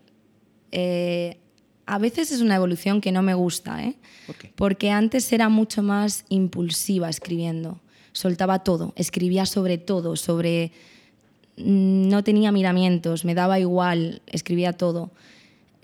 [0.71, 1.37] Eh,
[1.85, 3.95] a veces es una evolución que no me gusta, ¿eh?
[4.27, 4.51] ¿Por qué?
[4.55, 7.81] Porque antes era mucho más impulsiva escribiendo.
[8.13, 10.71] Soltaba todo, escribía sobre todo, sobre...
[11.57, 15.11] mm, No tenía miramientos, me daba igual, escribía todo.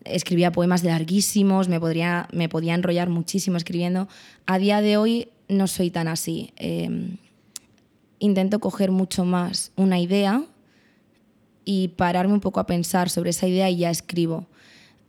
[0.04, 4.08] Escribía poemas larguísimos, me, podría, me podía enrollar muchísimo escribiendo.
[4.46, 6.54] A día de hoy no soy tan así.
[6.58, 7.18] Eh,
[8.20, 10.44] intento coger mucho más una idea
[11.66, 14.48] y pararme un poco a pensar sobre esa idea y ya escribo.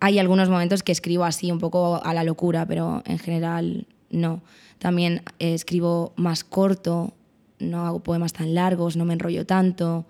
[0.01, 4.43] Hay algunos momentos que escribo así, un poco a la locura, pero en general no.
[4.78, 7.14] También eh, escribo más corto,
[7.59, 10.07] no hago poemas tan largos, no me enrollo tanto.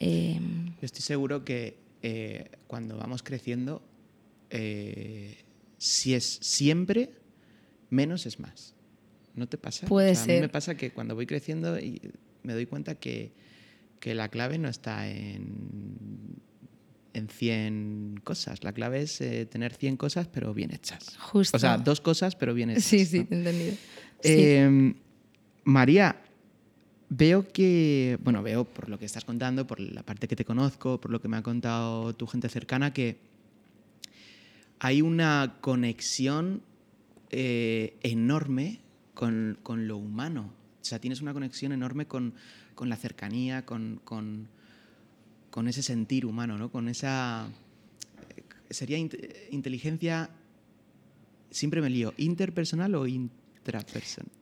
[0.00, 0.40] Eh,
[0.80, 3.82] Yo estoy seguro que eh, cuando vamos creciendo,
[4.52, 5.38] eh,
[5.78, 7.10] si es siempre,
[7.90, 8.74] menos es más.
[9.34, 9.86] ¿No te pasa?
[9.86, 10.42] Puede O sea, A mí ser.
[10.42, 12.00] me pasa que cuando voy creciendo y
[12.42, 13.32] me doy cuenta que,
[13.98, 16.36] que la clave no está en,
[17.14, 18.62] en 100 cosas.
[18.62, 21.16] La clave es eh, tener 100 cosas, pero bien hechas.
[21.18, 21.56] Justo.
[21.56, 22.84] O sea, dos cosas, pero bien hechas.
[22.84, 23.36] Sí, sí, ¿no?
[23.36, 23.72] entendido.
[23.72, 23.78] Sí.
[24.22, 24.94] Eh,
[25.64, 26.20] María,
[27.08, 31.00] veo que, bueno, veo por lo que estás contando, por la parte que te conozco,
[31.00, 33.16] por lo que me ha contado tu gente cercana, que
[34.84, 36.60] hay una conexión
[37.30, 38.80] eh, enorme
[39.14, 40.52] con, con lo humano.
[40.80, 42.34] O sea, tienes una conexión enorme con,
[42.74, 44.48] con la cercanía, con, con-
[45.50, 46.72] con ese sentir humano, ¿no?
[46.72, 47.46] Con esa...
[48.36, 49.18] eh, Sería int-
[49.52, 50.30] inteligencia...
[51.52, 52.12] Siempre me lío.
[52.16, 54.32] ¿Interpersonal o intrapersonal?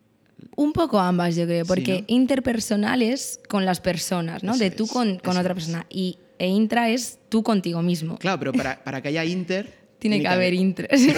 [0.56, 2.04] Un poco ambas, yo creo, Sí, porque ¿no?
[2.14, 4.52] interpersonal es con las personas, ¿no?
[4.52, 5.54] Eso de tú es, con, con otra es.
[5.54, 5.86] persona.
[5.90, 8.16] Y, e intra es tú contigo mismo.
[8.16, 9.79] Claro, pero para, para que haya inter...
[10.00, 10.88] Tiene que haber intra.
[10.96, 11.12] sí.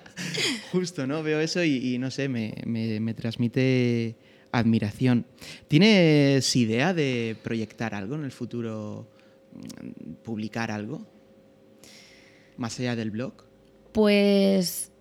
[0.72, 1.22] Justo, ¿no?
[1.22, 4.16] Veo eso y, y no sé, me, me- me transmite
[4.52, 5.26] admiración.
[5.68, 9.08] ¿Tienes idea de proyectar algo en el futuro?
[9.54, 11.06] mm, ¿Publicar algo?
[12.56, 13.32] Más allá del blog.
[13.92, 14.92] Pues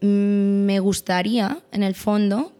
[0.00, 2.52] mm, me gustaría, en el fondo,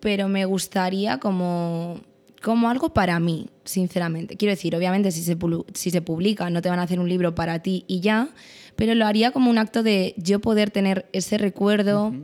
[0.00, 2.00] pero me gustaría como,
[2.42, 4.36] como algo para mí, sinceramente.
[4.36, 5.36] Quiero decir, obviamente si se,
[5.74, 8.30] si se publica no te van a hacer un libro para ti y ya,
[8.76, 12.14] pero lo haría como un acto de yo poder tener ese recuerdo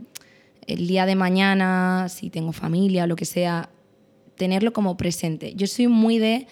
[0.65, 3.69] el día de mañana, si tengo familia o lo que sea,
[4.35, 5.53] tenerlo como presente.
[5.55, 6.47] Yo soy muy de...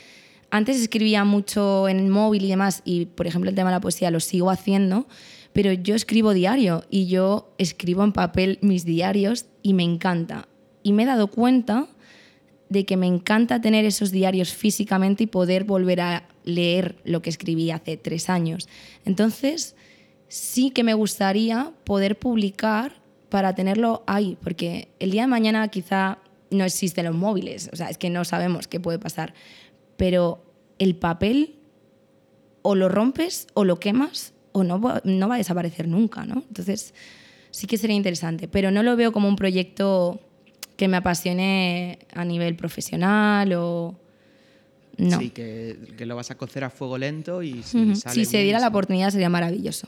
[0.51, 3.81] Antes escribía mucho en el móvil y demás, y por ejemplo el tema de la
[3.81, 5.07] poesía lo sigo haciendo,
[5.53, 10.47] pero yo escribo diario y yo escribo en papel mis diarios y me encanta.
[10.83, 11.87] Y me he dado cuenta
[12.75, 17.29] de que me encanta tener esos diarios físicamente y poder volver a leer lo que
[17.29, 18.67] escribí hace tres años.
[19.05, 19.77] Entonces,
[20.27, 26.19] sí que me gustaría poder publicar para tenerlo ahí, porque el día de mañana quizá
[26.51, 29.33] no existen los móviles, o sea, es que no sabemos qué puede pasar,
[29.95, 30.43] pero
[30.77, 31.55] el papel
[32.61, 36.43] o lo rompes o lo quemas o no no va a desaparecer nunca, ¿no?
[36.49, 36.93] Entonces,
[37.51, 40.19] sí que sería interesante, pero no lo veo como un proyecto
[40.75, 43.95] que me apasione a nivel profesional o...
[44.97, 45.19] No.
[45.19, 48.41] Sí, que, que lo vas a cocer a fuego lento y si sale Si se
[48.41, 49.87] diera la oportunidad sería maravilloso.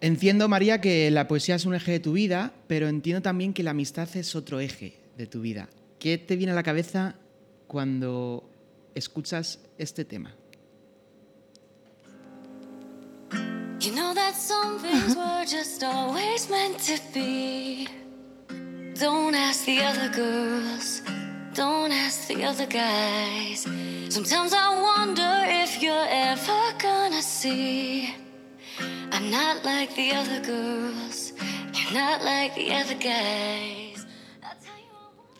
[0.00, 3.62] Entiendo, María, que la poesía es un eje de tu vida, pero entiendo también que
[3.62, 5.68] la amistad es otro eje de tu vida.
[5.98, 7.16] ¿Qué te viene a la cabeza
[7.68, 8.48] cuando
[8.94, 10.34] escuchas este tema?
[13.80, 17.99] You know that some things were just always meant to be.
[19.00, 21.00] Don't ask the other girls,
[21.54, 23.64] don't ask the other guys.
[24.10, 28.14] Sometimes I wonder if you're ever gonna see.
[29.10, 31.32] I'm not like the other girls,
[31.72, 34.06] you're not like the other guys.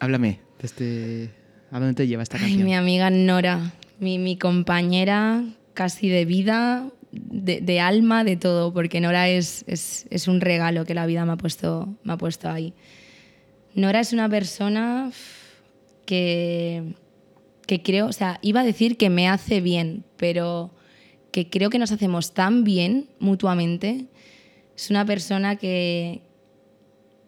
[0.00, 1.28] Háblame, desde...
[1.70, 2.64] ¿a dónde te lleva esta Ay, canción?
[2.64, 5.44] mi amiga Nora, mi, mi compañera
[5.74, 10.86] casi de vida, de, de alma, de todo, porque Nora es, es, es un regalo
[10.86, 12.72] que la vida me ha puesto, me ha puesto ahí.
[13.80, 15.10] Nora es una persona
[16.04, 16.94] que,
[17.66, 20.70] que creo, o sea, iba a decir que me hace bien, pero
[21.32, 24.06] que creo que nos hacemos tan bien mutuamente.
[24.76, 26.20] Es una persona que,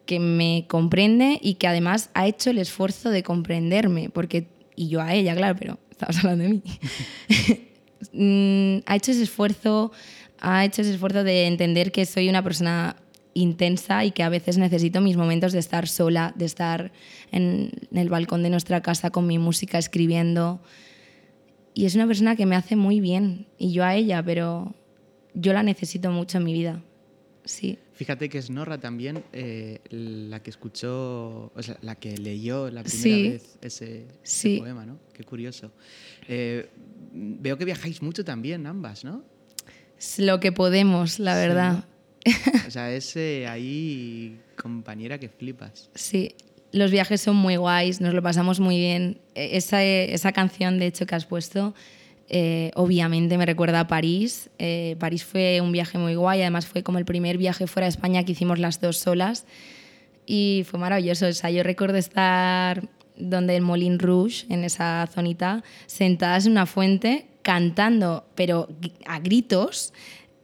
[0.05, 4.47] que me comprende y que además ha hecho el esfuerzo de comprenderme, porque,
[4.77, 6.63] y yo a ella, claro, pero estamos hablando de mí.
[8.13, 9.93] Mm, ha hecho ese esfuerzo,
[10.41, 12.97] ha hecho ese esfuerzo de entender que soy una persona
[13.35, 16.93] intensa y que a veces necesito mis momentos de estar sola, de estar
[17.31, 20.61] en, el balcón de nuestra casa con mi música escribiendo.
[21.75, 24.75] Y es una persona que me hace muy bien, y yo a ella, pero
[25.35, 26.83] yo la necesito mucho en mi vida.
[27.45, 27.79] Sí.
[27.95, 32.83] Fíjate que es Norra también eh, la que escuchó, o sea, la que leyó la
[32.83, 33.29] primera Sí.
[33.31, 34.99] vez ese, poema, ¿no?
[35.13, 35.73] Qué curioso.
[36.29, 36.69] Eh,
[37.13, 39.25] veo que viajáis mucho también, ambas, ¿no?
[39.99, 41.85] Es lo que podemos, la Sí, verdad.
[42.67, 45.91] O sea, es eh, ahí compañera que flipas.
[45.95, 46.35] Sí,
[46.73, 49.19] los viajes son muy guays, nos lo pasamos muy bien.
[49.35, 51.75] E- Esa, esa canción, de hecho, que has puesto,
[52.29, 54.51] eh, obviamente me recuerda a París.
[54.59, 57.91] Eh, París fue un viaje muy guay, además fue como el primer viaje fuera de
[57.91, 59.45] España que hicimos las dos solas
[60.25, 61.27] y fue maravilloso.
[61.27, 66.67] O sea, yo recuerdo estar donde el Molin Rouge, en esa zonita, sentadas en una
[66.67, 68.69] fuente cantando, pero
[69.07, 69.93] a gritos.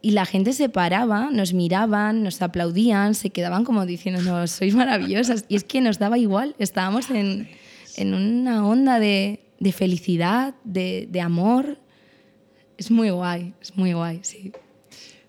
[0.01, 5.45] Y la gente se paraba, nos miraban, nos aplaudían, se quedaban como diciéndonos, sois maravillosas.
[5.49, 7.49] Y es que nos daba igual, estábamos en,
[7.97, 11.79] en una onda de, de felicidad, de, de amor.
[12.77, 14.53] Es muy guay, es muy guay, sí.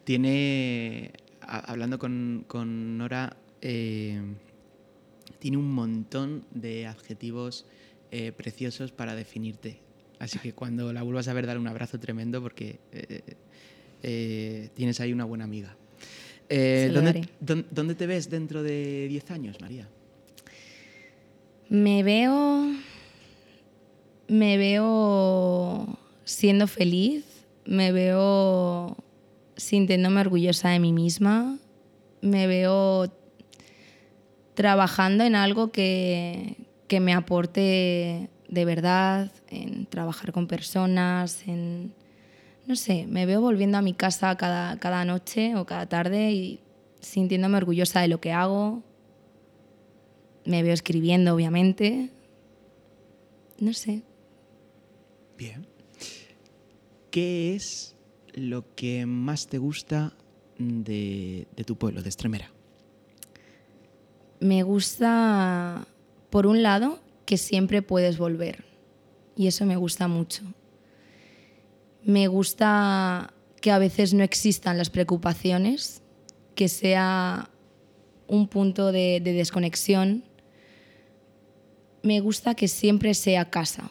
[0.04, 4.22] Tiene, hablando con, con Nora, eh,
[5.40, 7.66] tiene un montón de adjetivos
[8.12, 9.80] eh, preciosos para definirte.
[10.20, 13.22] Así que cuando la vuelvas a ver, dale un abrazo tremendo porque eh,
[14.02, 15.76] eh, tienes ahí una buena amiga.
[16.48, 17.28] Eh, Se lo ¿dónde, daré.
[17.40, 19.88] dónde- dónde te ves dentro de 10 años, María?
[21.68, 22.66] Me veo.
[24.28, 27.24] Me veo siendo feliz.
[27.64, 28.96] Me veo
[29.56, 31.58] sintiéndome orgullosa de mí misma.
[32.22, 33.12] Me veo
[34.54, 36.56] trabajando en algo que,
[36.88, 41.92] que me aporte de verdad, en trabajar con personas, en.
[42.70, 46.60] No sé, me veo volviendo a mi casa cada, cada noche o cada tarde y
[47.00, 48.84] sintiéndome orgullosa de lo que hago,
[50.44, 52.10] me veo escribiendo, obviamente.
[53.58, 54.04] No sé.
[55.36, 55.66] Bien.
[57.10, 57.96] ¿Qué es
[58.34, 60.12] lo que más te gusta
[60.56, 62.52] de, de tu pueblo, de Extremera?
[64.38, 65.88] Me gusta,
[66.30, 68.64] por un lado, que siempre puedes volver.
[69.34, 70.44] Y eso me gusta mucho.
[72.04, 76.02] Me gusta que a veces no existan las preocupaciones,
[76.54, 77.50] que sea
[78.26, 80.24] un punto de, de desconexión.
[82.02, 83.90] Me gusta que siempre sea casa.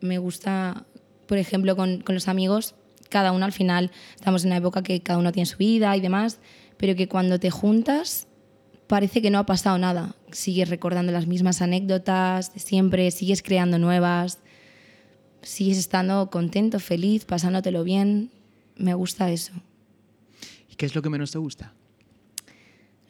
[0.00, 0.86] Me gusta,
[1.26, 2.74] por ejemplo, con, con los amigos,
[3.10, 6.00] cada uno al final, estamos en una época que cada uno tiene su vida y
[6.00, 6.38] demás,
[6.76, 8.26] pero que cuando te juntas
[8.86, 10.16] parece que no ha pasado nada.
[10.32, 14.38] Sigues recordando las mismas anécdotas de siempre, sigues creando nuevas,
[15.42, 18.30] sigues estando contento, feliz, pasándotelo bien.
[18.76, 19.52] Me gusta eso.
[20.70, 21.72] ¿Y qué es lo que menos te gusta?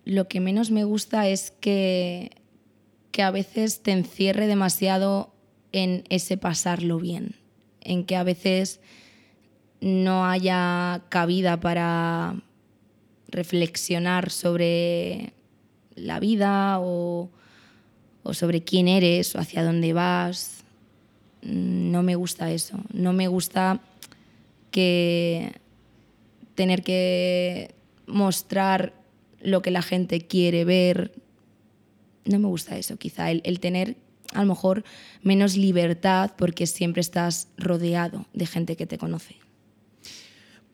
[0.04, 2.30] Lo que menos me gusta es que,
[3.12, 5.32] que a veces te encierre demasiado
[5.72, 7.36] en ese pasarlo bien,
[7.80, 8.80] en que a veces
[9.80, 12.42] no haya cabida para
[13.28, 15.32] reflexionar sobre
[15.94, 17.30] la vida o,
[18.22, 20.59] o sobre quién eres o hacia dónde vas.
[21.42, 22.78] No me gusta eso.
[22.92, 23.80] No me gusta
[24.70, 25.52] que
[26.54, 27.74] tener que
[28.06, 28.92] mostrar
[29.40, 31.12] lo que la gente quiere ver.
[32.24, 33.96] No me gusta eso, quizá el, el tener
[34.32, 34.84] a lo mejor
[35.22, 39.36] menos libertad porque siempre estás rodeado de gente que te conoce.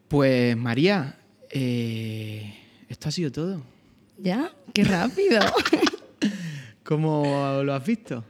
[0.08, 1.18] Pues María,
[1.50, 2.54] eh,
[2.88, 3.62] esto ha sido todo.
[4.18, 4.52] ¿Ya?
[4.72, 5.40] ¡Qué rápido!
[6.84, 8.24] ¿Cómo lo has visto?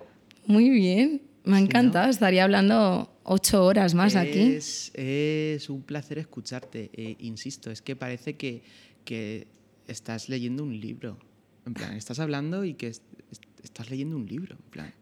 [0.46, 2.10] Muy bien, me ha encantado.
[2.10, 4.40] Estaría hablando ocho horas más aquí.
[4.40, 6.90] Es, es un placer escucharte.
[6.92, 8.62] eh, insisto, es que parece que,
[9.04, 9.46] que
[9.88, 11.18] estás leyendo un libro.
[11.64, 14.54] En plan, estás hablando y que es- es- estás leyendo un libro.
[14.56, 14.94] En plan,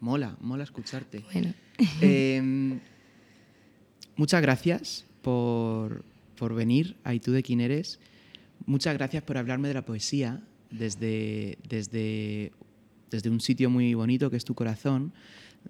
[0.00, 1.20] mola, mola escucharte.
[1.32, 1.54] Bueno,
[2.02, 2.78] Eh,
[4.16, 6.04] muchas gracias por,
[6.36, 7.98] por venir a ¿Y tú de quién eres?
[8.66, 10.40] Muchas gracias por hablarme de la poesía
[10.70, 12.52] desde, desde,
[13.10, 15.12] desde un sitio muy bonito que es tu corazón,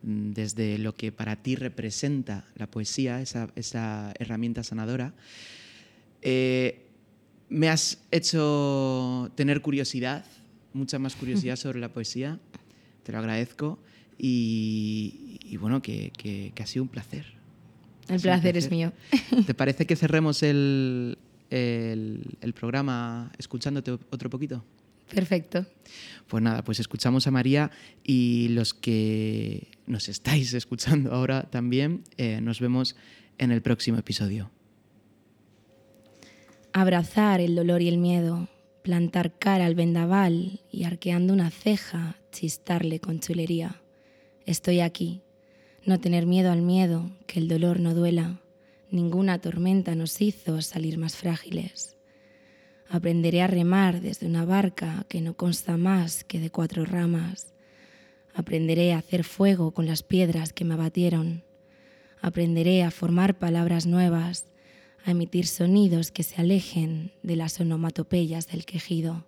[0.03, 5.13] desde lo que para ti representa la poesía, esa, esa herramienta sanadora.
[6.23, 6.87] Eh,
[7.49, 10.25] me has hecho tener curiosidad,
[10.73, 12.39] mucha más curiosidad sobre la poesía,
[13.03, 13.79] te lo agradezco
[14.19, 17.27] y, y bueno, que, que- que ha sido un placer.
[18.09, 18.93] el placer es mío.
[19.47, 21.19] ¿Te parece que cerremos el,
[21.51, 24.65] el- el programa escuchándote otro poquito?
[25.15, 25.67] Perfecto.
[26.27, 27.71] Pues nada, pues escuchamos a María
[28.03, 32.97] y los que nos estáis escuchando ahora también, eh, nos vemos
[33.39, 34.51] en el próximo episodio.
[36.73, 38.49] Abrazar el dolor y el miedo,
[38.83, 43.83] plantar cara al vendaval y arqueando una ceja, chistarle con chulería.
[44.47, 45.21] Estoy aquí,
[45.85, 48.41] no tener miedo al miedo, que el dolor no duela.
[48.91, 51.97] Ninguna tormenta nos hizo salir más frágiles.
[52.93, 57.55] Aprenderé a remar desde una barca que no consta más que de cuatro ramas.
[58.35, 61.43] Aprenderé a hacer fuego con las piedras que me abatieron.
[62.21, 64.45] Aprenderé a formar palabras nuevas,
[65.07, 69.25] a emitir sonidos que se alejen de las onomatopeyas del quejido.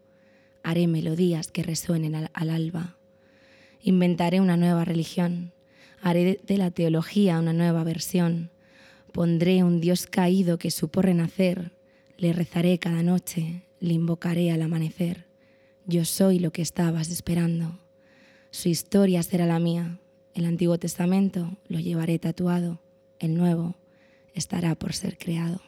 [0.62, 2.98] Haré melodías que resuenen al, al alba.
[3.80, 5.54] Inventaré una nueva religión.
[6.02, 8.50] Haré de- de la teología una nueva versión.
[9.10, 11.72] Pondré un Dios caído que supo renacer.
[12.16, 15.26] Le rezaré cada noche, le invocaré al amanecer.
[15.86, 17.78] Yo soy lo que estabas esperando.
[18.50, 19.98] Su historia será la mía.
[20.34, 22.80] El Antiguo Testamento lo llevaré tatuado.
[23.18, 23.74] El Nuevo
[24.34, 25.60] estará por ser creado.